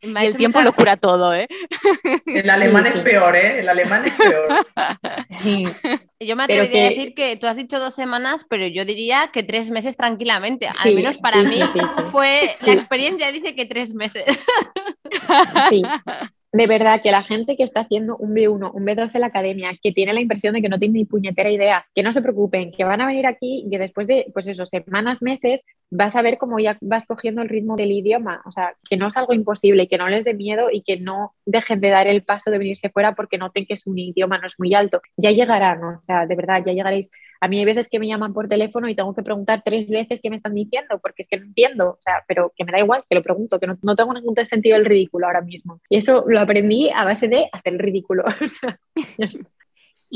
Y 0.00 0.26
el 0.26 0.36
tiempo 0.36 0.58
mucha- 0.58 0.64
lo 0.70 0.74
cura 0.74 0.96
todo, 0.96 1.32
¿eh? 1.34 1.46
El 2.26 2.48
alemán 2.50 2.84
Sí, 2.84 2.88
es 2.90 2.94
sí. 2.96 3.00
peor, 3.00 3.34
¿eh? 3.36 3.60
El 3.60 3.68
alemán 3.68 4.04
es 4.04 4.14
peor. 4.14 4.66
Sí. 5.42 5.64
Yo 6.20 6.36
me 6.36 6.44
atrevería 6.44 6.86
a 6.86 6.88
decir 6.90 7.14
que 7.14 7.36
tú 7.36 7.46
has 7.46 7.56
dicho 7.56 7.78
dos 7.78 7.94
semanas, 7.94 8.44
pero 8.48 8.66
yo 8.66 8.84
diría 8.84 9.30
que 9.32 9.42
tres 9.42 9.70
meses 9.70 9.96
tranquilamente. 9.96 10.68
Al 10.68 10.94
menos 10.94 11.18
para 11.18 11.38
sí, 11.40 11.46
mí 11.46 11.56
sí, 11.56 11.62
sí, 11.72 11.78
sí. 11.80 12.02
fue 12.10 12.56
Sí. 12.60 12.66
la 12.66 12.72
experiencia 12.74 13.32
dice 13.32 13.54
que 13.54 13.64
tres 13.66 13.94
meses. 13.94 14.24
Sí. 15.70 15.82
De 16.54 16.68
verdad 16.68 17.02
que 17.02 17.10
la 17.10 17.24
gente 17.24 17.56
que 17.56 17.64
está 17.64 17.80
haciendo 17.80 18.16
un 18.16 18.32
B1, 18.32 18.70
un 18.72 18.86
B2 18.86 19.12
en 19.16 19.22
la 19.22 19.26
academia, 19.26 19.72
que 19.82 19.90
tiene 19.90 20.12
la 20.12 20.20
impresión 20.20 20.54
de 20.54 20.62
que 20.62 20.68
no 20.68 20.78
tiene 20.78 20.98
ni 20.98 21.04
puñetera 21.04 21.50
idea, 21.50 21.84
que 21.92 22.04
no 22.04 22.12
se 22.12 22.22
preocupen, 22.22 22.70
que 22.70 22.84
van 22.84 23.00
a 23.00 23.06
venir 23.06 23.26
aquí 23.26 23.64
y 23.66 23.70
que 23.70 23.78
después 23.80 24.06
de, 24.06 24.30
pues 24.32 24.46
eso, 24.46 24.64
semanas, 24.64 25.20
meses, 25.20 25.62
vas 25.90 26.14
a 26.14 26.22
ver 26.22 26.38
cómo 26.38 26.60
ya 26.60 26.78
vas 26.80 27.06
cogiendo 27.06 27.42
el 27.42 27.48
ritmo 27.48 27.74
del 27.74 27.90
idioma. 27.90 28.40
O 28.46 28.52
sea, 28.52 28.76
que 28.88 28.96
no 28.96 29.08
es 29.08 29.16
algo 29.16 29.34
imposible, 29.34 29.88
que 29.88 29.98
no 29.98 30.08
les 30.08 30.22
dé 30.22 30.32
miedo 30.32 30.68
y 30.70 30.82
que 30.82 31.00
no 31.00 31.34
dejen 31.44 31.80
de 31.80 31.90
dar 31.90 32.06
el 32.06 32.22
paso 32.22 32.52
de 32.52 32.58
venirse 32.58 32.88
fuera 32.88 33.16
porque 33.16 33.36
noten 33.36 33.66
que 33.66 33.74
es 33.74 33.84
un 33.88 33.98
idioma, 33.98 34.38
no 34.38 34.46
es 34.46 34.54
muy 34.56 34.74
alto. 34.74 35.00
Ya 35.16 35.32
llegarán, 35.32 35.80
¿no? 35.80 35.88
o 35.98 36.02
sea, 36.04 36.24
de 36.24 36.36
verdad, 36.36 36.62
ya 36.64 36.72
llegaréis. 36.72 37.08
A 37.44 37.48
mí 37.48 37.58
hay 37.58 37.66
veces 37.66 37.88
que 37.90 37.98
me 37.98 38.08
llaman 38.08 38.32
por 38.32 38.48
teléfono 38.48 38.88
y 38.88 38.94
tengo 38.94 39.14
que 39.14 39.22
preguntar 39.22 39.60
tres 39.62 39.90
veces 39.90 40.20
qué 40.22 40.30
me 40.30 40.36
están 40.36 40.54
diciendo, 40.54 40.98
porque 41.02 41.20
es 41.20 41.28
que 41.28 41.36
no 41.36 41.44
entiendo, 41.44 41.90
o 41.90 41.98
sea, 42.00 42.24
pero 42.26 42.54
que 42.56 42.64
me 42.64 42.72
da 42.72 42.78
igual, 42.78 43.02
que 43.06 43.14
lo 43.14 43.22
pregunto, 43.22 43.60
que 43.60 43.66
no, 43.66 43.76
no 43.82 43.94
tengo 43.94 44.14
ningún 44.14 44.34
sentido 44.46 44.78
del 44.78 44.86
ridículo 44.86 45.26
ahora 45.26 45.42
mismo. 45.42 45.78
Y 45.90 45.98
eso 45.98 46.24
lo 46.26 46.40
aprendí 46.40 46.88
a 46.88 47.04
base 47.04 47.28
de 47.28 47.50
hacer 47.52 47.74
el 47.74 47.80
ridículo. 47.80 48.24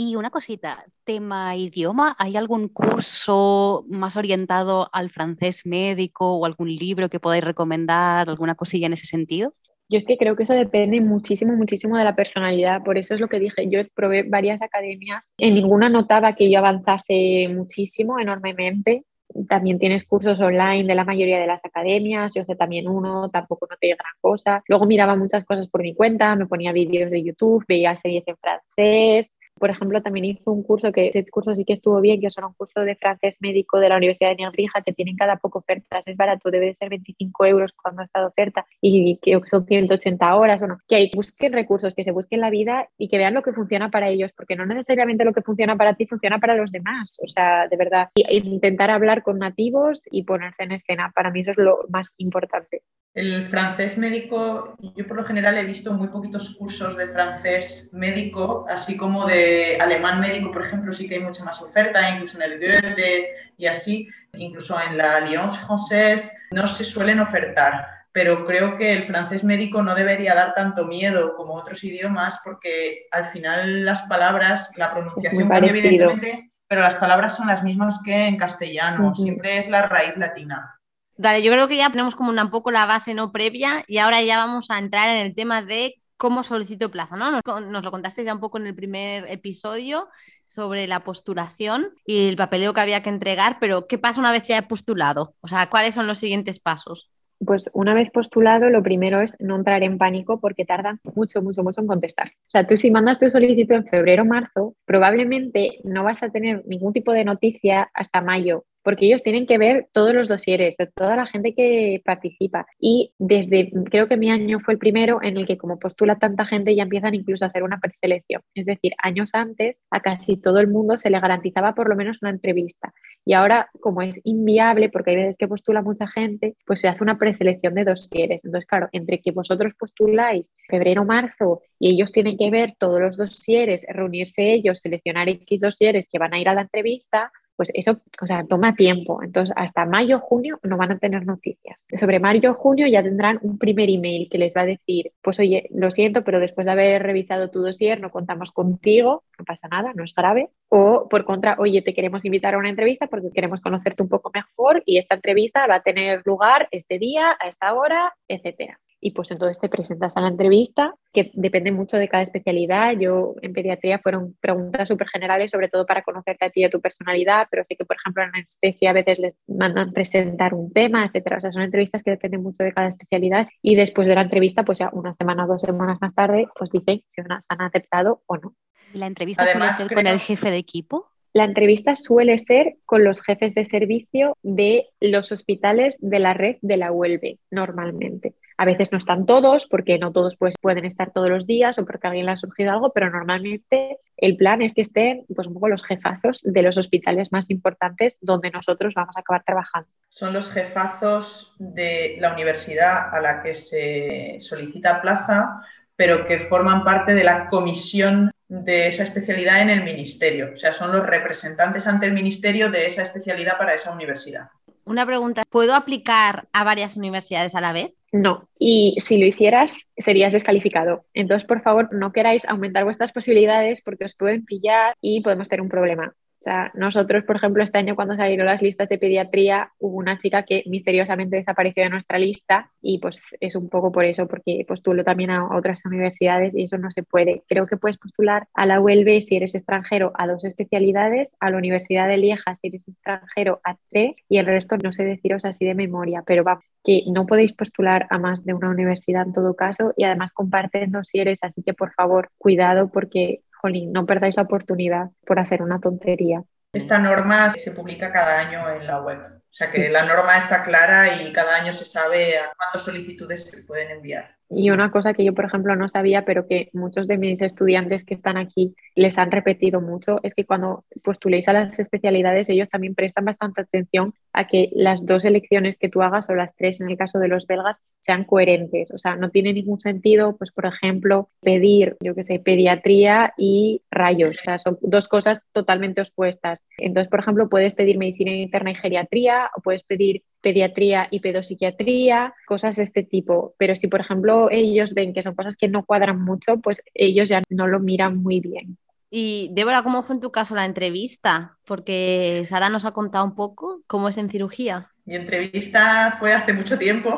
Y 0.01 0.15
una 0.15 0.31
cosita, 0.31 0.87
tema 1.03 1.57
idioma, 1.57 2.15
¿hay 2.21 2.37
algún 2.37 2.69
curso 2.69 3.85
más 3.89 4.17
orientado 4.17 4.89
al 4.93 5.11
francés 5.11 5.67
médico 5.67 6.37
o 6.37 6.47
algún 6.47 6.73
libro 6.73 7.09
que 7.09 7.19
podáis 7.19 7.43
recomendar, 7.43 8.29
alguna 8.29 8.55
cosilla 8.55 8.87
en 8.87 8.93
ese 8.93 9.07
sentido? 9.07 9.51
Yo 9.91 9.97
es 9.97 10.05
que 10.05 10.19
creo 10.19 10.37
que 10.37 10.43
eso 10.43 10.53
depende 10.53 11.01
muchísimo, 11.01 11.55
muchísimo 11.55 11.97
de 11.97 12.05
la 12.05 12.15
personalidad. 12.15 12.83
Por 12.83 12.99
eso 12.99 13.15
es 13.15 13.21
lo 13.21 13.29
que 13.29 13.39
dije. 13.41 13.69
Yo 13.71 13.81
probé 13.95 14.23
varias 14.23 14.61
academias. 14.61 15.25
En 15.39 15.55
ninguna 15.55 15.89
notaba 15.89 16.35
que 16.35 16.51
yo 16.51 16.59
avanzase 16.59 17.49
muchísimo, 17.49 18.19
enormemente. 18.21 19.05
también 19.49 19.79
tienes 19.79 20.05
cursos 20.05 20.41
online 20.41 20.85
de 20.85 20.95
la 20.95 21.05
mayoría 21.05 21.39
de 21.39 21.47
las 21.47 21.65
academias, 21.65 22.35
yo 22.35 22.45
sé 22.45 22.57
también 22.57 22.89
uno, 22.89 23.31
tampoco 23.31 23.67
no 23.71 23.77
te 23.81 23.89
gran 23.89 24.13
cosa. 24.21 24.63
Luego 24.69 24.87
miraba 24.87 25.17
muchas 25.17 25.45
cosas 25.45 25.69
por 25.69 25.83
mi 25.83 25.95
cuenta, 25.95 26.35
me 26.37 26.47
ponía 26.47 26.73
vídeos 26.73 27.11
de 27.11 27.23
YouTube, 27.23 27.65
veía 27.69 27.97
series 27.97 28.25
en 28.27 28.37
francés, 28.37 29.33
por 29.59 29.71
ejemplo, 29.71 30.03
también 30.03 30.25
hizo 30.25 30.53
un 30.53 30.63
curso 30.63 30.93
que 30.93 31.09
ese 31.09 31.25
curso 31.27 31.55
sí 31.55 31.65
que 31.65 31.73
estuvo 31.73 32.01
bien, 32.01 32.21
que 32.21 32.27
es 32.27 32.39
un 32.39 32.53
curso 32.55 32.81
de 32.81 32.97
francés 32.97 33.39
médico 33.41 33.79
de 33.79 33.89
la 33.89 33.97
Universidad 33.97 34.31
de 34.31 34.37
Nebrija, 34.37 34.83
que 34.83 34.93
tienen 34.93 35.17
cada 35.17 35.37
poco 35.37 35.61
ofertas, 35.61 36.07
es 36.07 36.17
barato, 36.17 36.51
debe 36.51 36.67
de 36.67 36.75
ser 36.75 36.89
25 36.89 37.47
euros 37.47 37.73
cuando 37.73 38.03
está 38.03 38.21
de 38.21 38.27
oferta 38.27 38.67
y 38.81 39.19
que 39.23 39.39
son 39.45 39.67
180 39.67 40.35
horas 40.35 40.63
o. 40.63 40.69
Que 40.87 40.97
hay, 40.97 41.11
busquen 41.15 41.53
recursos, 41.53 41.95
que 41.95 42.05
se 42.05 42.13
busquen 42.13 42.41
la 42.41 42.51
vida 42.51 42.89
y 42.97 43.09
que 43.09 43.19
vean 43.19 43.35
lo 43.35 43.43
que 43.43 43.53
funciona 43.53 43.91
para 43.91 44.09
ellos, 44.09 44.33
porque 44.33 44.57
no 44.57 44.67
necesariamente 44.67 45.25
lo 45.25 45.33
que 45.33 45.43
funciona 45.43 45.77
para 45.77 45.95
ti 45.95 46.07
funciona 46.07 46.39
para 46.39 46.55
los 46.55 46.73
demás. 46.73 47.19
O 47.23 47.29
sea, 47.29 47.69
de 47.69 47.77
verdad, 47.77 48.11
y 48.15 48.25
intentar 48.37 48.91
hablar 48.91 49.23
con 49.23 49.39
nativos 49.39 50.03
y 50.11 50.25
ponerse 50.25 50.63
en 50.63 50.73
escena, 50.73 51.13
para 51.15 51.31
mí 51.31 51.41
eso 51.41 51.51
es 51.53 51.59
lo 51.59 51.81
más 51.89 52.13
importante. 52.19 52.83
El 53.19 53.49
francés 53.49 53.99
médico, 53.99 54.77
yo 54.95 55.05
por 55.05 55.17
lo 55.17 55.25
general 55.25 55.59
he 55.59 55.65
visto 55.65 55.93
muy 55.93 56.07
poquitos 56.07 56.55
cursos 56.55 56.97
de 56.97 57.09
francés 57.09 57.91
médico, 57.93 58.65
así 58.71 58.97
como 58.97 59.27
de 59.27 59.77
alemán 59.81 60.21
médico, 60.21 60.53
por 60.53 60.63
ejemplo, 60.63 60.93
sí 60.93 61.09
que 61.09 61.17
hay 61.17 61.23
mucha 61.23 61.43
más 61.43 61.61
oferta, 61.61 62.09
incluso 62.11 62.41
en 62.41 62.53
el 62.53 62.61
Goethe 62.61 63.31
y 63.57 63.67
así, 63.67 64.09
incluso 64.35 64.81
en 64.81 64.99
la 64.99 65.17
Alliance 65.17 65.67
Française 65.67 66.31
no 66.53 66.69
se 66.69 66.85
suelen 66.85 67.19
ofertar. 67.19 67.89
Pero 68.13 68.47
creo 68.47 68.79
que 68.79 68.93
el 68.93 69.03
francés 69.03 69.43
médico 69.43 69.83
no 69.83 69.97
debería 69.97 70.37
dar 70.37 70.55
tanto 70.55 70.85
miedo 70.85 71.35
como 71.35 71.55
otros 71.55 71.83
idiomas, 71.83 72.39
porque 72.45 73.09
al 73.11 73.25
final 73.25 73.85
las 73.85 74.03
palabras, 74.03 74.71
la 74.77 74.93
pronunciación 74.93 75.49
cambia 75.49 75.71
evidentemente, 75.71 76.53
pero 76.69 76.83
las 76.83 76.95
palabras 76.95 77.35
son 77.35 77.49
las 77.49 77.65
mismas 77.65 78.01
que 78.05 78.29
en 78.29 78.37
castellano, 78.37 79.13
siempre 79.17 79.59
es 79.59 79.69
la 79.69 79.83
raíz 79.83 80.17
latina. 80.17 80.78
Vale, 81.19 81.43
yo 81.43 81.51
creo 81.51 81.67
que 81.67 81.77
ya 81.77 81.91
tenemos 81.91 82.15
como 82.15 82.31
un 82.31 82.51
poco 82.51 82.71
la 82.71 82.87
base 82.87 83.13
no 83.13 83.33
previa 83.33 83.85
y 83.89 83.99
ahora 83.99 84.23
ya 84.23 84.37
vamos 84.37 84.71
a 84.71 84.79
entrar 84.79 85.09
en 85.09 85.27
el 85.27 85.35
tema 85.35 85.63
de 85.63 85.97
cómo 86.17 86.45
solicito 86.45 86.93
plaza, 86.93 87.17
¿no? 87.17 87.41
Nos, 87.61 87.85
lo 87.85 87.91
contaste 87.91 88.23
ya 88.23 88.35
un 88.35 88.41
poco 88.41 88.59
en 88.59 88.69
el 88.69 88.75
primer 88.75 89.29
episodio 89.29 90.09
sobre 90.47 90.87
la 90.87 91.03
postulación 91.03 91.89
y 92.07 92.29
el 92.29 92.37
papeleo 92.37 92.73
que 92.73 92.81
había 92.83 93.03
que 93.03 93.11
entregar, 93.11 93.59
pero 93.59 93.89
¿qué 93.89 93.99
pasa 93.99 94.21
una 94.21 94.31
vez 94.31 94.47
ya 94.47 94.69
postulado? 94.69 95.35
O 95.41 95.49
sea, 95.49 95.69
¿cuáles 95.69 95.97
son 95.97 96.07
los 96.07 96.19
siguientes 96.19 96.61
pasos? 96.61 97.11
Pues 97.45 97.69
una 97.73 97.95
vez 97.95 98.11
postulado, 98.13 98.71
lo 98.71 98.83
primero 98.85 99.21
es 99.21 99.35
no 99.41 99.57
entrar 99.57 99.83
en 99.83 99.99
pánico 99.99 100.41
porque 100.41 100.65
tardan 100.65 101.01
mucho, 101.03 101.43
mucho, 101.43 101.65
mucho 101.65 101.81
en 101.81 101.89
contestar. 101.89 102.29
O 102.29 102.51
sea, 102.51 102.65
tú 102.65 102.77
si 102.77 102.93
mandas 102.93 103.19
tu 103.19 103.29
solicitud 103.29 103.75
en 103.75 103.87
febrero 103.87 104.23
o 104.23 104.27
marzo, 104.27 104.77
probablemente 104.85 105.81
no 105.83 106.05
vas 106.05 106.23
a 106.23 106.31
tener 106.31 106.63
ningún 106.67 106.93
tipo 106.93 107.13
de 107.13 107.25
noticia 107.25 107.91
hasta 107.93 108.21
mayo 108.21 108.65
porque 108.83 109.07
ellos 109.07 109.23
tienen 109.23 109.47
que 109.47 109.59
ver 109.59 109.89
todos 109.93 110.15
los 110.15 110.29
dosieres 110.29 110.77
de 110.77 110.87
toda 110.87 111.17
la 111.17 111.27
gente 111.27 111.55
que 111.55 112.01
participa. 112.05 112.67
Y 112.79 113.13
desde, 113.19 113.71
creo 113.91 114.09
que 114.09 114.17
mi 114.17 114.31
año 114.31 114.61
fue 114.61 114.75
el 114.75 114.79
primero 114.79 115.21
en 115.23 115.37
el 115.37 115.47
que 115.47 115.59
como 115.59 115.79
postula 115.79 116.19
tanta 116.19 116.45
gente 116.47 116.75
ya 116.75 116.85
empiezan 116.85 117.15
incluso 117.15 117.45
a 117.45 117.49
hacer 117.49 117.63
una 117.63 117.79
preselección. 117.79 118.43
Es 118.55 118.67
decir, 118.67 118.93
años 119.03 119.31
antes 119.35 119.83
a 119.91 120.01
casi 120.01 120.37
todo 120.37 120.59
el 120.59 120.69
mundo 120.69 120.99
se 120.99 121.11
le 121.11 121.21
garantizaba 121.21 121.75
por 121.75 121.89
lo 121.89 121.97
menos 121.97 122.23
una 122.23 122.31
entrevista. 122.31 122.93
Y 123.25 123.35
ahora, 123.35 123.69
como 123.81 124.03
es 124.03 124.21
inviable, 124.25 124.89
porque 124.89 125.11
hay 125.11 125.17
veces 125.17 125.37
que 125.37 125.49
postula 125.49 125.83
mucha 125.83 126.07
gente, 126.07 126.57
pues 126.65 126.81
se 126.81 126.89
hace 126.89 127.03
una 127.03 127.19
preselección 127.19 127.75
de 127.75 127.85
dosieres. 127.85 128.45
Entonces, 128.45 128.67
claro, 128.67 128.89
entre 128.93 129.21
que 129.21 129.33
vosotros 129.33 129.75
postuláis 129.75 130.47
febrero, 130.69 131.05
marzo, 131.05 131.63
y 131.79 131.91
ellos 131.91 132.13
tienen 132.13 132.37
que 132.37 132.51
ver 132.51 132.75
todos 132.79 133.01
los 133.01 133.17
dosieres, 133.17 133.85
reunirse 133.89 134.53
ellos, 134.53 134.79
seleccionar 134.79 135.29
X 135.29 135.61
dosieres 135.61 136.09
que 136.09 136.19
van 136.19 136.35
a 136.35 136.41
ir 136.41 136.49
a 136.49 136.55
la 136.55 136.63
entrevista, 136.63 137.33
pues 137.59 137.73
eso, 137.75 137.99
o 138.23 138.27
sea, 138.27 138.45
toma 138.47 138.77
tiempo. 138.77 139.21
Entonces, 139.21 139.53
hasta 139.59 139.85
mayo, 139.85 140.21
junio 140.21 140.61
no 140.63 140.77
van 140.77 140.93
a 140.93 140.99
tener 140.99 141.27
noticias. 141.27 141.83
Sobre 141.99 142.21
mayo, 142.21 142.55
junio 142.55 142.87
ya 142.87 143.03
tendrán 143.03 143.41
un 143.43 143.59
primer 143.59 143.91
email 143.91 144.29
que 144.31 144.39
les 144.39 144.55
va 144.55 144.61
a 144.61 144.67
decir, 144.67 145.11
pues 145.21 145.41
oye, 145.41 145.69
lo 145.75 145.91
siento, 145.91 146.23
pero 146.23 146.39
después 146.39 146.67
de 146.67 146.71
haber 146.71 147.03
revisado 147.03 147.51
tu 147.51 147.61
dossier 147.61 148.01
no 148.01 148.13
contamos 148.13 148.53
contigo, 148.53 149.25
no 149.37 149.45
pasa 149.45 149.67
nada, 149.67 149.93
no 149.97 150.05
es 150.05 150.15
grave. 150.15 150.51
O 150.69 151.09
por 151.11 151.25
contra, 151.25 151.57
oye, 151.59 151.83
te 151.83 151.95
queremos 151.95 152.25
invitar 152.25 152.55
a 152.55 152.59
una 152.59 152.71
entrevista 152.71 153.09
porque 153.09 153.33
queremos 153.35 153.61
conocerte 153.61 154.05
un 154.05 154.09
poco 154.09 154.31
mejor 154.33 154.85
y 154.87 154.99
esta 154.99 155.17
entrevista 155.17 155.67
va 155.67 155.77
a 155.77 155.83
tener 155.83 156.23
lugar 156.25 156.69
este 156.71 157.01
día, 157.01 157.37
a 157.41 157.49
esta 157.49 157.75
hora, 157.75 158.15
etcétera 158.29 158.79
y 159.01 159.13
pues 159.13 159.31
entonces 159.31 159.61
te 159.61 159.69
presentas 159.69 160.17
a 160.17 160.21
la 160.21 160.29
entrevista, 160.29 160.95
que 161.13 161.31
depende 161.35 161.73
mucho 161.73 161.97
de 161.97 162.09
cada 162.09 162.23
especialidad. 162.23 162.93
Yo 162.99 163.35
en 163.43 163.53
pediatría 163.53 163.99
fueron 163.99 164.37
preguntas 164.41 164.89
súper 164.89 165.09
generales, 165.09 165.51
sobre 165.51 165.69
todo 165.69 165.87
para 165.87 166.03
conocerte 166.03 166.45
a 166.45 166.51
ti 166.51 166.61
y 166.61 166.65
a 166.65 166.71
tu 166.71 166.81
personalidad, 166.81 167.47
pero 167.51 167.65
sé 167.65 167.77
que, 167.77 167.85
por 167.85 167.97
ejemplo, 167.97 168.23
en 168.23 168.31
anestesia 168.35 168.91
a 168.91 168.95
veces 168.95 169.19
les 169.19 169.35
mandan 169.47 169.93
presentar 169.93 170.55
un 170.55 170.73
tema, 170.73 171.07
etcétera. 171.07 171.37
O 171.37 171.41
sea, 171.41 171.53
son 171.53 171.63
entrevistas 171.63 172.03
que 172.03 172.11
dependen 172.11 172.43
mucho 172.43 172.65
de 172.65 172.73
cada 172.73 172.89
especialidad 172.89 173.47
y 173.63 173.77
después 173.77 174.09
de 174.09 174.15
la 174.15 174.23
entrevista, 174.23 174.65
pues 174.65 174.79
ya 174.79 174.91
una 174.93 175.15
semana 175.15 175.45
o 175.45 175.49
dos 175.49 175.63
semanas 175.63 175.99
más 176.01 176.15
tarde, 176.15 176.49
pues 176.57 176.71
dicen 176.71 177.03
si 177.09 177.23
se 177.23 177.27
han 177.49 177.61
aceptado 177.63 178.23
o 178.27 178.37
no. 178.37 178.55
¿La 178.93 179.07
entrevista 179.07 179.47
suele 179.47 179.71
ser 179.71 179.95
con 179.95 180.07
el 180.07 180.19
jefe 180.19 180.51
de 180.51 180.57
equipo? 180.57 181.05
La 181.35 181.45
entrevista 181.45 181.95
suele 181.95 182.39
ser 182.39 182.77
con 182.87 183.05
los 183.05 183.21
jefes 183.21 183.55
de 183.55 183.65
servicio 183.65 184.37
de 184.43 184.89
los 185.01 185.31
hospitales 185.31 185.99
de 186.01 186.19
la 186.19 186.35
red 186.35 186.57
de 186.63 186.77
la 186.79 186.91
UELB, 186.91 187.39
normalmente. 187.51 188.35
A 188.59 188.65
veces 188.65 188.93
no 188.93 188.99
están 188.99 189.25
todos, 189.25 189.67
porque 189.67 189.99
no 189.99 190.13
todos 190.13 190.37
pues, 190.37 190.57
pueden 190.61 190.85
estar 190.85 191.13
todos 191.13 191.31
los 191.31 191.47
días 191.47 191.79
o 191.79 191.87
porque 191.87 192.07
a 192.07 192.11
alguien 192.11 192.27
le 192.27 192.33
ha 192.33 192.37
surgido 192.37 192.73
algo, 192.73 192.93
pero 192.93 193.09
normalmente 193.09 193.99
el 194.17 194.37
plan 194.37 194.61
es 194.63 194.75
que 194.75 194.81
estén 194.81 195.25
pues, 195.35 195.47
un 195.47 195.55
poco 195.55 195.69
los 195.69 195.85
jefazos 195.85 196.43
de 196.43 196.63
los 196.63 196.77
hospitales 196.77 197.33
más 197.33 197.51
importantes 197.51 198.19
donde 198.21 198.51
nosotros 198.51 198.95
vamos 198.95 199.17
a 199.17 199.21
acabar 199.21 199.45
trabajando. 199.45 199.89
Son 200.09 200.33
los 200.33 200.51
jefazos 200.51 201.55
de 201.59 202.17
la 202.21 202.33
universidad 202.33 203.15
a 203.15 203.21
la 203.21 203.43
que 203.43 203.55
se 203.55 204.39
solicita 204.41 205.01
plaza, 205.01 205.63
pero 205.95 206.27
que 206.27 206.41
forman 206.41 206.85
parte 206.85 207.15
de 207.15 207.25
la 207.25 207.47
comisión 207.47 208.31
de 208.49 208.89
esa 208.89 209.03
especialidad 209.03 209.61
en 209.61 209.71
el 209.71 209.85
ministerio. 209.85 210.53
O 210.55 210.57
sea, 210.57 210.73
son 210.73 210.93
los 210.93 211.07
representantes 211.07 211.87
ante 211.87 212.07
el 212.07 212.13
ministerio 212.13 212.71
de 212.71 212.87
esa 212.87 213.03
especialidad 213.03 213.59
para 213.59 213.75
esa 213.75 213.93
universidad. 213.93 214.49
Una 214.89 215.05
pregunta, 215.05 215.45
¿puedo 215.51 215.75
aplicar 215.75 216.49
a 216.55 216.65
varias 216.65 216.97
universidades 216.97 217.55
a 217.55 217.61
la 217.61 217.75
vez? 217.75 218.03
No, 218.11 218.49
y 218.59 218.97
si 219.01 219.19
lo 219.19 219.27
hicieras 219.27 219.87
serías 219.99 220.33
descalificado. 220.33 221.05
Entonces, 221.13 221.47
por 221.47 221.61
favor, 221.61 221.91
no 221.93 222.11
queráis 222.11 222.47
aumentar 222.47 222.85
vuestras 222.85 223.13
posibilidades 223.13 223.83
porque 223.83 224.07
os 224.07 224.15
pueden 224.15 224.47
pillar 224.47 224.95
y 225.03 225.21
podemos 225.21 225.47
tener 225.47 225.61
un 225.61 225.69
problema. 225.69 226.15
O 226.41 226.43
sea, 226.43 226.71
nosotros, 226.75 227.25
por 227.25 227.35
ejemplo, 227.35 227.65
este 227.65 227.79
año 227.79 227.97
cuando 227.97 228.15
salieron 228.15 228.47
las 228.47 228.63
listas 228.63 228.89
de 228.89 228.97
pediatría, 228.97 229.73
hubo 229.81 229.97
una 229.97 230.19
chica 230.19 230.45
que 230.45 230.63
misteriosamente 230.67 231.37
desapareció 231.37 231.83
de 231.83 231.91
nuestra 231.91 232.17
lista 232.19 232.71
y 232.81 233.01
pues 233.01 233.37
es 233.41 233.57
un 233.57 233.69
poco 233.69 233.91
por 233.91 234.05
eso, 234.05 234.29
porque 234.29 234.65
postuló 234.67 235.03
también 235.03 235.31
a 235.31 235.57
otras 235.57 235.85
universidades 235.85 236.55
y 236.55 236.65
eso 236.65 236.79
no 236.79 236.93
se 236.93 237.03
puede. 237.03 237.43
Creo 237.49 237.67
que 237.67 237.77
puedes 237.77 237.99
postular 237.99 238.47
a 238.55 238.67
la 238.67 238.81
ULB 238.81 239.21
si 239.21 239.35
eres 239.35 239.57
extranjero 239.57 240.13
a 240.15 240.29
dos 240.29 240.45
especialidades, 240.45 241.35
a 241.41 241.51
la 241.51 241.59
Universidad 241.59 242.07
de 242.07 242.19
Lieja 242.19 242.57
si 242.61 242.69
eres 242.69 242.87
extranjero 242.87 243.61
a 243.65 243.77
tres 243.91 244.15
y 244.29 244.39
el 244.39 244.47
resto 244.47 244.77
no 244.83 244.93
sé 244.93 245.05
deciros 245.05 245.45
así 245.45 245.65
de 245.65 245.75
memoria, 245.75 246.23
pero 246.25 246.45
va, 246.45 246.61
que 246.85 247.03
no 247.09 247.27
podéis 247.27 247.53
postular 247.53 248.07
a 248.11 248.19
más 248.19 248.45
de 248.45 248.55
una 248.55 248.71
universidad 248.71 249.27
en 249.27 249.33
todo 249.33 249.57
caso 249.57 249.93
y 249.97 250.05
además 250.05 250.33
comparten 250.33 250.93
dosieres, 250.93 251.39
así 251.43 251.63
que 251.65 251.75
por 251.75 251.93
favor, 251.95 252.31
cuidado 252.39 252.91
porque 252.93 253.41
jolín, 253.61 253.93
no 253.93 254.07
perdáis 254.07 254.37
la 254.37 254.43
oportunidad 254.43 255.11
por 255.27 255.39
hacer 255.39 255.63
una 255.63 255.81
tontería. 255.81 256.43
Esta 256.73 256.99
norma 256.99 257.51
se 257.51 257.73
publica 257.73 258.13
cada 258.13 258.39
año 258.39 258.69
en 258.71 258.87
la 258.87 259.01
web. 259.01 259.19
O 259.19 259.53
sea 259.53 259.69
que 259.69 259.89
la 259.89 260.05
norma 260.05 260.37
está 260.37 260.65
clara 260.65 261.23
y 261.23 261.33
cada 261.33 261.57
año 261.57 261.73
se 261.73 261.85
sabe 261.85 262.39
a 262.39 262.53
cuántas 262.57 262.83
solicitudes 262.83 263.49
se 263.49 263.65
pueden 263.65 263.91
enviar. 263.91 264.38
Y 264.51 264.71
una 264.71 264.91
cosa 264.91 265.13
que 265.13 265.25
yo, 265.25 265.35
por 265.35 265.45
ejemplo, 265.45 265.77
no 265.77 265.89
sabía, 265.89 266.25
pero 266.25 266.47
que 266.47 266.71
muchos 266.73 267.07
de 267.07 267.19
mis 267.19 267.43
estudiantes 267.43 268.05
que 268.05 268.15
están 268.15 268.39
aquí 268.39 268.75
les 268.95 269.19
han 269.19 269.31
repetido 269.31 269.81
mucho, 269.81 270.21
es 270.23 270.35
que 270.35 270.47
cuando 270.47 270.85
postuléis 271.03 271.49
a 271.49 271.53
las 271.53 271.79
especialidades, 271.79 272.49
ellos 272.49 272.69
también 272.69 272.95
prestan 272.95 273.27
bastante 273.27 273.61
atención 273.61 274.15
a 274.33 274.47
que 274.47 274.71
las 274.73 275.05
dos 275.05 275.25
elecciones 275.25 275.77
que 275.77 275.89
tú 275.89 276.03
hagas, 276.03 276.31
o 276.31 276.35
las 276.35 276.57
tres 276.57 276.81
en 276.81 276.89
el 276.89 276.97
caso 276.97 277.19
de 277.19 277.29
los 277.29 277.47
belgas, 277.47 277.81
sean 278.01 278.25
coherentes. 278.25 278.91
O 278.91 278.99
sea, 278.99 279.17
no 279.17 279.31
tiene 279.31 279.53
ningún 279.53 279.81
sentido, 279.81 280.37
pues, 280.37 280.51
por 280.51 280.67
ejemplo, 280.67 281.29
pedir, 281.41 281.97
yo 282.01 282.15
qué 282.15 282.25
sé, 282.25 282.39
pediatría 282.39 283.35
y 283.37 283.83
rayos. 283.91 284.41
O 284.41 284.45
sea, 284.45 284.59
son 284.59 284.79
dos 284.81 285.09
cosas 285.09 285.43
totalmente 285.53 286.01
opuestas. 286.01 286.65
Entonces, 286.79 287.11
por 287.11 287.21
ejemplo, 287.21 287.49
puedes 287.49 287.75
pedir 287.75 287.99
medicina 287.99 288.33
interna 288.33 288.71
y 288.71 288.77
geriatría, 288.77 289.51
o 289.57 289.61
puedes 289.61 289.83
pedir 289.83 290.23
pediatría 290.41 291.09
y 291.11 291.21
pedopsiquiatría, 291.21 292.35
cosas 292.47 292.77
de 292.77 292.85
este 292.85 293.03
tipo. 293.03 293.55
Pero 293.59 293.77
si, 293.77 293.89
por 293.89 294.01
ejemplo, 294.01 294.49
ellos 294.51 294.95
ven 294.95 295.13
que 295.13 295.23
son 295.23 295.35
cosas 295.35 295.57
que 295.57 295.69
no 295.69 295.85
cuadran 295.85 296.23
mucho, 296.23 296.59
pues 296.59 296.83
ellos 296.95 297.29
ya 297.29 297.43
no 297.51 297.67
lo 297.67 297.81
miran 297.81 298.23
muy 298.23 298.41
bien. 298.41 298.79
Y 299.11 299.49
Débora, 299.53 299.83
¿cómo 299.83 300.03
fue 300.03 300.17
en 300.17 300.21
tu 300.21 300.31
caso 300.31 300.55
la 300.55 300.67
entrevista? 300.67 301.57
Porque 301.65 302.45
Sara 302.47 302.69
nos 302.69 302.85
ha 302.85 302.93
contado 302.93 303.25
un 303.25 303.35
poco 303.35 303.81
cómo 303.87 304.09
es 304.09 304.19
en 304.19 304.29
cirugía. 304.29 304.91
Mi 305.07 305.17
entrevista 305.17 306.17
fue 306.19 306.35
hace 306.35 306.53
mucho 306.53 306.79
tiempo. 306.79 307.17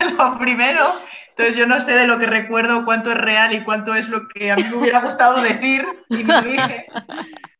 lo 0.00 0.38
primero. 0.40 0.94
Entonces 1.30 1.56
yo 1.56 1.66
no 1.66 1.78
sé 1.78 1.92
de 1.92 2.08
lo 2.08 2.18
que 2.18 2.26
recuerdo 2.26 2.84
cuánto 2.84 3.12
es 3.12 3.18
real 3.18 3.54
y 3.54 3.62
cuánto 3.62 3.94
es 3.94 4.08
lo 4.08 4.26
que 4.26 4.50
a 4.50 4.56
mí 4.56 4.64
me 4.68 4.76
hubiera 4.76 5.00
gustado 5.00 5.40
decir 5.40 5.86
y 6.08 6.24
me 6.24 6.42
dije. 6.42 6.86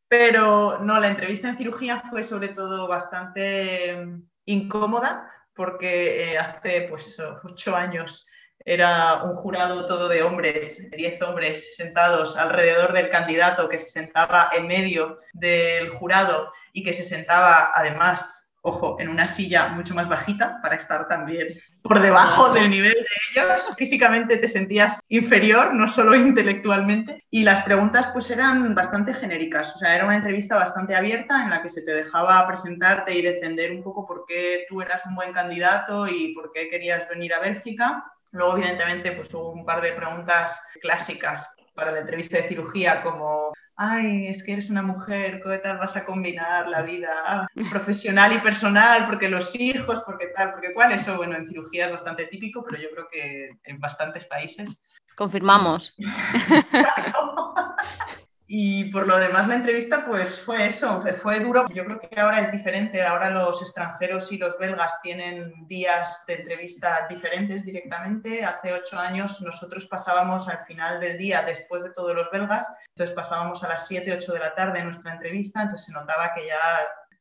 Pero 0.09 0.79
no, 0.81 0.99
la 0.99 1.09
entrevista 1.09 1.49
en 1.49 1.59
cirugía 1.59 2.03
fue 2.09 2.23
sobre 2.23 2.49
todo 2.49 2.88
bastante 2.88 3.97
mm, 3.97 4.23
incómoda 4.47 5.31
porque 5.55 6.33
eh, 6.33 6.38
hace 6.38 6.83
pues 6.83 7.21
ocho 7.45 7.77
años 7.77 8.27
era 8.65 9.23
un 9.25 9.35
jurado 9.35 9.87
todo 9.87 10.09
de 10.09 10.23
hombres, 10.23 10.91
diez 10.91 11.21
hombres 11.23 11.77
sentados 11.77 12.37
alrededor 12.37 12.93
del 12.93 13.09
candidato 13.09 13.69
que 13.69 13.79
se 13.79 13.91
sentaba 13.91 14.50
en 14.53 14.67
medio 14.67 15.19
del 15.33 15.91
jurado 15.91 16.53
y 16.73 16.83
que 16.83 16.93
se 16.93 17.03
sentaba 17.03 17.73
además 17.75 18.48
ojo, 18.62 18.97
en 19.00 19.09
una 19.09 19.27
silla 19.27 19.69
mucho 19.69 19.95
más 19.95 20.09
bajita 20.09 20.61
para 20.62 20.77
estar 20.77 21.09
también 21.09 21.49
por 21.83 22.00
debajo 22.00 22.53
del 22.53 22.71
nivel 22.71 22.93
de 22.93 23.41
ellos. 23.43 23.71
Físicamente 23.77 24.37
te 24.37 24.49
sentías 24.49 25.00
inferior, 25.09 25.75
no 25.75 25.88
solo 25.88 26.15
intelectualmente. 26.17 27.25
Y 27.31 27.45
las 27.45 27.61
preguntas 27.61 28.09
pues 28.09 28.31
eran 28.31 28.75
bastante 28.75 29.15
genéricas, 29.15 29.75
o 29.75 29.79
sea, 29.79 29.95
era 29.95 30.05
una 30.05 30.17
entrevista 30.17 30.57
bastante 30.57 30.95
abierta 30.95 31.43
en 31.43 31.50
la 31.50 31.62
que 31.62 31.69
se 31.69 31.83
te 31.83 31.93
dejaba 31.93 32.47
presentarte 32.47 33.15
y 33.15 33.23
defender 33.23 33.73
un 33.73 33.83
poco 33.83 34.07
por 34.07 34.25
qué 34.27 34.67
tú 34.69 34.81
eras 34.81 35.05
un 35.07 35.15
buen 35.15 35.33
candidato 35.33 36.07
y 36.09 36.35
por 36.35 36.53
qué 36.53 36.69
querías 36.69 37.09
venir 37.09 37.35
a 37.35 37.41
Bélgica. 37.41 38.05
Luego, 38.31 38.59
evidentemente, 38.59 39.12
pues 39.12 39.33
hubo 39.33 39.50
un 39.50 39.65
par 39.65 39.81
de 39.81 39.93
preguntas 39.93 40.61
clásicas 40.83 41.49
para 41.78 41.92
la 41.92 42.00
entrevista 42.00 42.37
de 42.37 42.49
cirugía, 42.49 43.00
como 43.02 43.52
ay, 43.76 44.26
es 44.26 44.42
que 44.42 44.54
eres 44.54 44.68
una 44.68 44.82
mujer, 44.82 45.40
¿cómo 45.40 45.56
tal 45.61 45.78
vas 45.78 45.97
a 45.97 46.04
combinar 46.04 46.68
la 46.68 46.82
vida 46.82 47.49
profesional 47.70 48.32
y 48.32 48.40
personal? 48.40 49.06
Porque 49.06 49.28
los 49.28 49.54
hijos, 49.54 50.02
porque 50.04 50.26
tal, 50.35 50.50
porque 50.50 50.75
cuál. 50.75 50.90
Eso, 50.92 51.16
bueno, 51.16 51.37
en 51.37 51.47
cirugía 51.47 51.87
es 51.87 51.92
bastante 51.92 52.26
típico, 52.26 52.64
pero 52.64 52.82
yo 52.82 52.90
creo 52.90 53.06
que 53.08 53.50
en 53.62 53.78
bastantes 53.78 54.26
países. 54.26 54.85
Confirmamos. 55.16 55.94
Y 58.50 58.90
por 58.90 59.07
lo 59.07 59.19
demás 59.19 59.47
la 59.47 59.57
entrevista 59.57 60.07
pues 60.07 60.40
fue 60.40 60.67
eso, 60.67 61.05
fue 61.21 61.38
duro. 61.40 61.67
Yo 61.69 61.85
creo 61.85 62.00
que 62.00 62.19
ahora 62.19 62.40
es 62.40 62.50
diferente, 62.50 63.02
ahora 63.02 63.28
los 63.28 63.61
extranjeros 63.61 64.33
y 64.33 64.38
los 64.38 64.59
belgas 64.59 65.02
tienen 65.02 65.52
días 65.67 66.25
de 66.26 66.37
entrevista 66.37 67.07
diferentes 67.11 67.62
directamente. 67.62 68.47
Hace 68.47 68.73
ocho 68.73 68.99
años 68.99 69.43
nosotros 69.43 69.87
pasábamos 69.87 70.49
al 70.49 70.64
final 70.64 70.99
del 70.99 71.19
día, 71.19 71.43
después 71.43 71.83
de 71.83 71.90
todos 71.90 72.14
los 72.14 72.31
belgas, 72.31 72.67
entonces 72.88 73.14
pasábamos 73.14 73.62
a 73.64 73.69
las 73.69 73.87
7, 73.87 74.14
8 74.14 74.33
de 74.33 74.38
la 74.40 74.55
tarde 74.55 74.83
nuestra 74.83 75.12
entrevista, 75.12 75.61
entonces 75.61 75.85
se 75.85 75.93
notaba 75.93 76.33
que 76.33 76.47
ya 76.47 76.59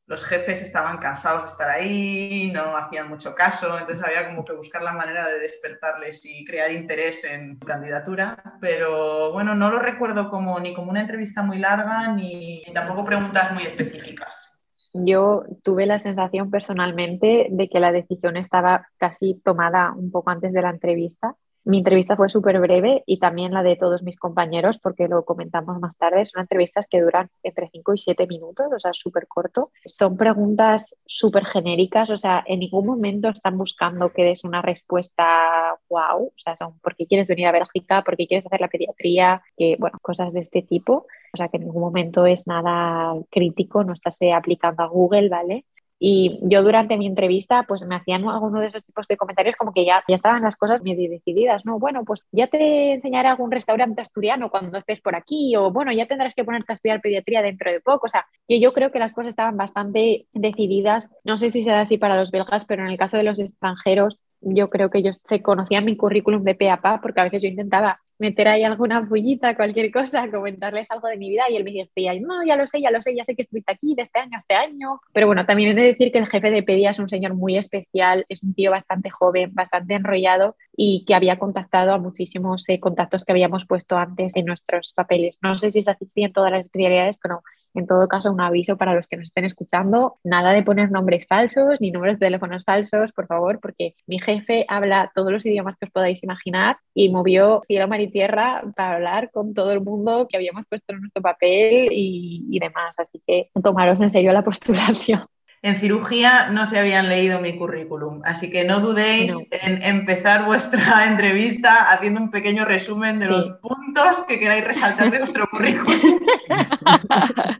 los 0.07 0.23
jefes 0.23 0.61
estaban 0.61 0.99
cansados 0.99 1.43
de 1.43 1.49
estar 1.49 1.69
ahí, 1.69 2.49
no 2.53 2.77
hacían 2.77 3.09
mucho 3.09 3.35
caso, 3.35 3.77
entonces 3.77 4.03
había 4.05 4.25
como 4.27 4.45
que 4.45 4.53
buscar 4.53 4.81
la 4.81 4.93
manera 4.93 5.27
de 5.27 5.39
despertarles 5.39 6.25
y 6.25 6.45
crear 6.45 6.71
interés 6.71 7.25
en 7.25 7.57
su 7.57 7.65
candidatura. 7.65 8.41
Pero 8.61 9.33
bueno, 9.33 9.53
no 9.53 9.69
lo 9.69 9.79
recuerdo 9.79 10.29
como 10.29 10.59
ni 10.61 10.73
como 10.73 10.91
una 10.91 11.01
entrevista 11.01 11.43
muy 11.43 11.59
larga 11.59 12.13
ni 12.13 12.63
tampoco 12.73 13.03
preguntas 13.03 13.51
muy 13.53 13.63
específicas. 13.63 14.53
Yo 14.93 15.43
tuve 15.61 15.85
la 15.85 15.99
sensación 15.99 16.49
personalmente 16.49 17.47
de 17.51 17.67
que 17.67 17.81
la 17.81 17.91
decisión 17.91 18.37
estaba 18.37 18.87
casi 18.97 19.41
tomada 19.43 19.91
un 19.91 20.09
poco 20.09 20.29
antes 20.29 20.53
de 20.53 20.61
la 20.61 20.69
entrevista 20.69 21.35
mi 21.67 21.79
entrevista 21.79 22.15
fue 22.15 22.29
súper 22.29 22.59
breve 22.59 23.03
y 23.05 23.19
también 23.19 23.53
la 23.53 23.61
de 23.61 23.75
todos 23.75 24.01
mis 24.01 24.17
compañeros, 24.17 24.79
porque 24.79 25.07
lo 25.07 25.25
comentamos 25.25 25.79
más 25.79 25.97
tarde. 25.97 26.25
Son 26.25 26.41
entrevistas 26.41 26.87
que 26.87 27.01
duran 27.01 27.29
entre 27.43 27.69
5 27.69 27.93
y 27.93 27.97
7 27.97 28.25
minutos, 28.27 28.67
o 28.73 28.79
sea, 28.79 28.93
súper 28.93 29.27
corto. 29.27 29.71
Son 29.85 30.15
preguntas 30.17 30.95
súper 31.05 31.45
genéricas, 31.45 32.09
o 32.09 32.17
sea, 32.17 32.43
en 32.47 32.59
ningún 32.59 32.85
momento 32.85 33.29
están 33.29 33.57
buscando 33.57 34.13
que 34.13 34.23
des 34.23 34.43
una 34.43 34.61
respuesta 34.61 35.77
wow, 35.89 36.27
o 36.27 36.33
sea, 36.37 36.55
son 36.55 36.79
por 36.79 36.95
qué 36.95 37.05
quieres 37.05 37.27
venir 37.27 37.47
a 37.47 37.51
Bélgica, 37.51 38.01
por 38.03 38.15
qué 38.15 38.27
quieres 38.27 38.45
hacer 38.45 38.61
la 38.61 38.69
pediatría, 38.69 39.41
que, 39.57 39.75
bueno, 39.77 39.97
cosas 40.01 40.31
de 40.33 40.39
este 40.39 40.61
tipo. 40.61 41.05
O 41.33 41.37
sea, 41.37 41.49
que 41.49 41.57
en 41.57 41.63
ningún 41.63 41.81
momento 41.81 42.25
es 42.25 42.47
nada 42.47 43.13
crítico, 43.29 43.83
no 43.83 43.93
estás 43.93 44.17
aplicando 44.33 44.83
a 44.83 44.87
Google, 44.87 45.29
¿vale? 45.29 45.65
Y 45.99 46.39
yo 46.43 46.63
durante 46.63 46.97
mi 46.97 47.07
entrevista, 47.07 47.63
pues 47.67 47.83
me 47.85 47.95
hacían 47.95 48.27
alguno 48.27 48.59
de 48.59 48.67
esos 48.67 48.83
tipos 48.83 49.07
de 49.07 49.17
comentarios 49.17 49.55
como 49.55 49.73
que 49.73 49.85
ya, 49.85 50.03
ya 50.07 50.15
estaban 50.15 50.43
las 50.43 50.55
cosas 50.55 50.81
medio 50.83 51.09
decididas, 51.09 51.65
¿no? 51.65 51.79
Bueno, 51.79 52.03
pues 52.05 52.27
ya 52.31 52.47
te 52.47 52.93
enseñaré 52.93 53.29
algún 53.29 53.51
restaurante 53.51 54.01
asturiano 54.01 54.49
cuando 54.51 54.77
estés 54.77 55.01
por 55.01 55.15
aquí, 55.15 55.55
o 55.55 55.71
bueno, 55.71 55.91
ya 55.91 56.05
tendrás 56.05 56.35
que 56.35 56.43
ponerte 56.43 56.71
a 56.71 56.75
estudiar 56.75 57.01
pediatría 57.01 57.41
dentro 57.41 57.71
de 57.71 57.81
poco. 57.81 58.05
O 58.05 58.09
sea, 58.09 58.25
yo, 58.47 58.57
yo 58.57 58.73
creo 58.73 58.91
que 58.91 58.99
las 58.99 59.13
cosas 59.13 59.29
estaban 59.29 59.57
bastante 59.57 60.27
decididas. 60.33 61.09
No 61.23 61.37
sé 61.37 61.49
si 61.49 61.63
será 61.63 61.81
así 61.81 61.97
para 61.97 62.17
los 62.17 62.31
belgas, 62.31 62.65
pero 62.65 62.83
en 62.83 62.89
el 62.89 62.97
caso 62.97 63.17
de 63.17 63.23
los 63.23 63.39
extranjeros, 63.39 64.19
yo 64.41 64.69
creo 64.69 64.89
que 64.89 64.99
ellos 64.99 65.19
se 65.23 65.41
conocían 65.41 65.85
mi 65.85 65.97
currículum 65.97 66.43
de 66.43 66.55
pe 66.55 66.69
a 66.69 66.81
pa, 66.81 67.01
porque 67.01 67.21
a 67.21 67.23
veces 67.23 67.43
yo 67.43 67.49
intentaba 67.49 68.01
meter 68.19 68.47
ahí 68.47 68.63
alguna 68.63 69.01
bullita, 69.01 69.55
cualquier 69.55 69.91
cosa, 69.91 70.29
comentarles 70.29 70.89
algo 70.91 71.07
de 71.07 71.17
mi 71.17 71.29
vida 71.29 71.43
y 71.49 71.55
él 71.55 71.63
me 71.63 71.71
decía, 71.71 72.13
no, 72.19 72.43
ya 72.45 72.55
lo 72.55 72.65
sé, 72.67 72.81
ya 72.81 72.91
lo 72.91 73.01
sé, 73.01 73.15
ya 73.15 73.23
sé 73.23 73.35
que 73.35 73.43
estuviste 73.43 73.71
aquí 73.71 73.95
de 73.95 74.03
este 74.03 74.19
año 74.19 74.31
a 74.35 74.37
este 74.37 74.55
año. 74.55 75.01
Pero 75.13 75.27
bueno, 75.27 75.45
también 75.45 75.71
he 75.71 75.81
de 75.81 75.87
decir 75.87 76.11
que 76.11 76.17
el 76.17 76.27
jefe 76.27 76.51
de 76.51 76.63
PEDIA 76.63 76.91
es 76.91 76.99
un 76.99 77.09
señor 77.09 77.35
muy 77.35 77.57
especial, 77.57 78.25
es 78.29 78.43
un 78.43 78.53
tío 78.53 78.71
bastante 78.71 79.09
joven, 79.09 79.53
bastante 79.53 79.95
enrollado 79.95 80.55
y 80.75 81.05
que 81.05 81.15
había 81.15 81.37
contactado 81.37 81.93
a 81.93 81.97
muchísimos 81.97 82.67
eh, 82.69 82.79
contactos 82.79 83.25
que 83.25 83.31
habíamos 83.31 83.65
puesto 83.65 83.97
antes 83.97 84.35
en 84.35 84.45
nuestros 84.45 84.93
papeles. 84.93 85.37
No 85.41 85.57
sé 85.57 85.71
si 85.71 85.79
es 85.79 85.87
así 85.87 86.23
en 86.23 86.33
todas 86.33 86.51
las 86.51 86.61
especialidades, 86.61 87.17
pero 87.21 87.41
en 87.73 87.87
todo 87.87 88.07
caso, 88.07 88.31
un 88.31 88.41
aviso 88.41 88.77
para 88.77 88.93
los 88.93 89.07
que 89.07 89.17
nos 89.17 89.25
estén 89.25 89.45
escuchando, 89.45 90.17
nada 90.23 90.51
de 90.51 90.63
poner 90.63 90.91
nombres 90.91 91.25
falsos 91.27 91.77
ni 91.79 91.91
números 91.91 92.19
de 92.19 92.25
teléfonos 92.25 92.63
falsos, 92.63 93.11
por 93.11 93.27
favor, 93.27 93.59
porque 93.59 93.95
mi 94.05 94.19
jefe 94.19 94.65
habla 94.67 95.11
todos 95.13 95.31
los 95.31 95.45
idiomas 95.45 95.77
que 95.77 95.85
os 95.85 95.91
podáis 95.91 96.23
imaginar 96.23 96.77
y 96.93 97.09
movió 97.09 97.63
cielo, 97.67 97.87
mar 97.87 98.01
y 98.01 98.09
tierra 98.09 98.63
para 98.75 98.95
hablar 98.95 99.31
con 99.31 99.53
todo 99.53 99.71
el 99.71 99.81
mundo 99.81 100.27
que 100.29 100.37
habíamos 100.37 100.65
puesto 100.67 100.93
en 100.93 101.01
nuestro 101.01 101.21
papel 101.21 101.87
y, 101.91 102.45
y 102.49 102.59
demás. 102.59 102.95
Así 102.97 103.21
que 103.25 103.49
tomaros 103.61 104.01
en 104.01 104.09
serio 104.09 104.33
la 104.33 104.43
postulación. 104.43 105.27
En 105.63 105.75
cirugía 105.75 106.49
no 106.51 106.67
se 106.67 106.77
habían 106.77 107.09
leído 107.09 107.41
mi 107.41 107.57
currículum, 107.57 108.21
así 108.23 108.51
que 108.51 108.63
no 108.63 108.79
dudéis 108.79 109.35
en 109.49 109.81
empezar 109.81 110.45
vuestra 110.45 111.05
entrevista 111.07 111.91
haciendo 111.91 112.21
un 112.21 112.29
pequeño 112.29 112.63
resumen 112.63 113.17
de 113.17 113.25
los 113.25 113.49
puntos 113.49 114.21
que 114.27 114.39
queráis 114.39 114.63
resaltar 114.63 115.09
de 115.09 115.17
vuestro 115.17 115.47
currículum. 115.49 116.19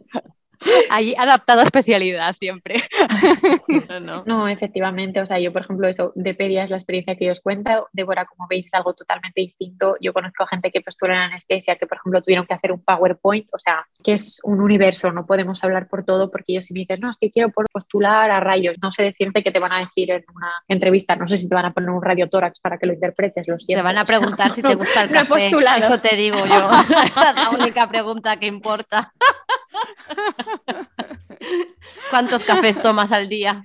Ahí 0.89 1.13
adaptado 1.17 1.61
a 1.61 1.63
especialidad 1.63 2.33
siempre. 2.33 2.81
no, 4.25 4.47
efectivamente. 4.47 5.21
O 5.21 5.25
sea, 5.25 5.39
yo, 5.39 5.51
por 5.53 5.63
ejemplo, 5.63 5.87
eso 5.87 6.11
de 6.15 6.33
Pedia 6.33 6.63
es 6.63 6.69
la 6.69 6.77
experiencia 6.77 7.15
que 7.15 7.25
yo 7.25 7.31
os 7.31 7.41
cuento. 7.41 7.89
Débora, 7.91 8.25
como 8.25 8.47
veis, 8.47 8.67
es 8.67 8.73
algo 8.73 8.93
totalmente 8.93 9.41
distinto. 9.41 9.95
Yo 10.01 10.13
conozco 10.13 10.43
a 10.43 10.47
gente 10.47 10.71
que 10.71 10.81
postula 10.81 11.15
en 11.15 11.21
anestesia 11.31 11.75
que, 11.75 11.87
por 11.87 11.97
ejemplo, 11.97 12.21
tuvieron 12.21 12.45
que 12.45 12.53
hacer 12.53 12.71
un 12.71 12.83
PowerPoint. 12.83 13.47
O 13.53 13.59
sea, 13.59 13.85
que 14.03 14.13
es 14.13 14.39
un 14.43 14.61
universo. 14.61 15.11
No 15.11 15.25
podemos 15.25 15.63
hablar 15.63 15.87
por 15.87 16.03
todo 16.03 16.31
porque 16.31 16.53
ellos 16.53 16.65
si 16.65 16.73
me 16.73 16.81
dicen, 16.81 16.99
no, 16.99 17.09
es 17.09 17.17
que 17.17 17.31
quiero 17.31 17.51
postular 17.51 18.31
a 18.31 18.39
rayos. 18.39 18.77
No 18.81 18.91
sé 18.91 19.03
decirte 19.03 19.43
qué 19.43 19.51
te 19.51 19.59
van 19.59 19.71
a 19.71 19.79
decir 19.79 20.11
en 20.11 20.23
una 20.35 20.51
entrevista. 20.67 21.15
No 21.15 21.27
sé 21.27 21.37
si 21.37 21.47
te 21.47 21.55
van 21.55 21.65
a 21.65 21.73
poner 21.73 21.89
un 21.89 22.01
radiotórax 22.01 22.59
para 22.59 22.77
que 22.77 22.85
lo 22.85 22.93
interpretes. 22.93 23.47
Lo 23.47 23.57
siento. 23.57 23.79
Te 23.79 23.83
van 23.83 23.97
a 23.97 24.05
preguntar 24.05 24.51
si 24.51 24.61
te 24.61 24.75
gusta 24.75 25.03
el 25.03 25.11
café. 25.11 25.49
Eso 25.77 25.99
te 25.99 26.15
digo 26.15 26.37
yo. 26.37 26.69
Esa 27.05 27.29
es 27.29 27.35
la 27.35 27.49
única 27.51 27.87
pregunta 27.87 28.37
que 28.37 28.47
importa. 28.47 29.13
¿Cuántos 32.09 32.43
cafés 32.43 32.81
tomas 32.81 33.11
al 33.11 33.29
día? 33.29 33.63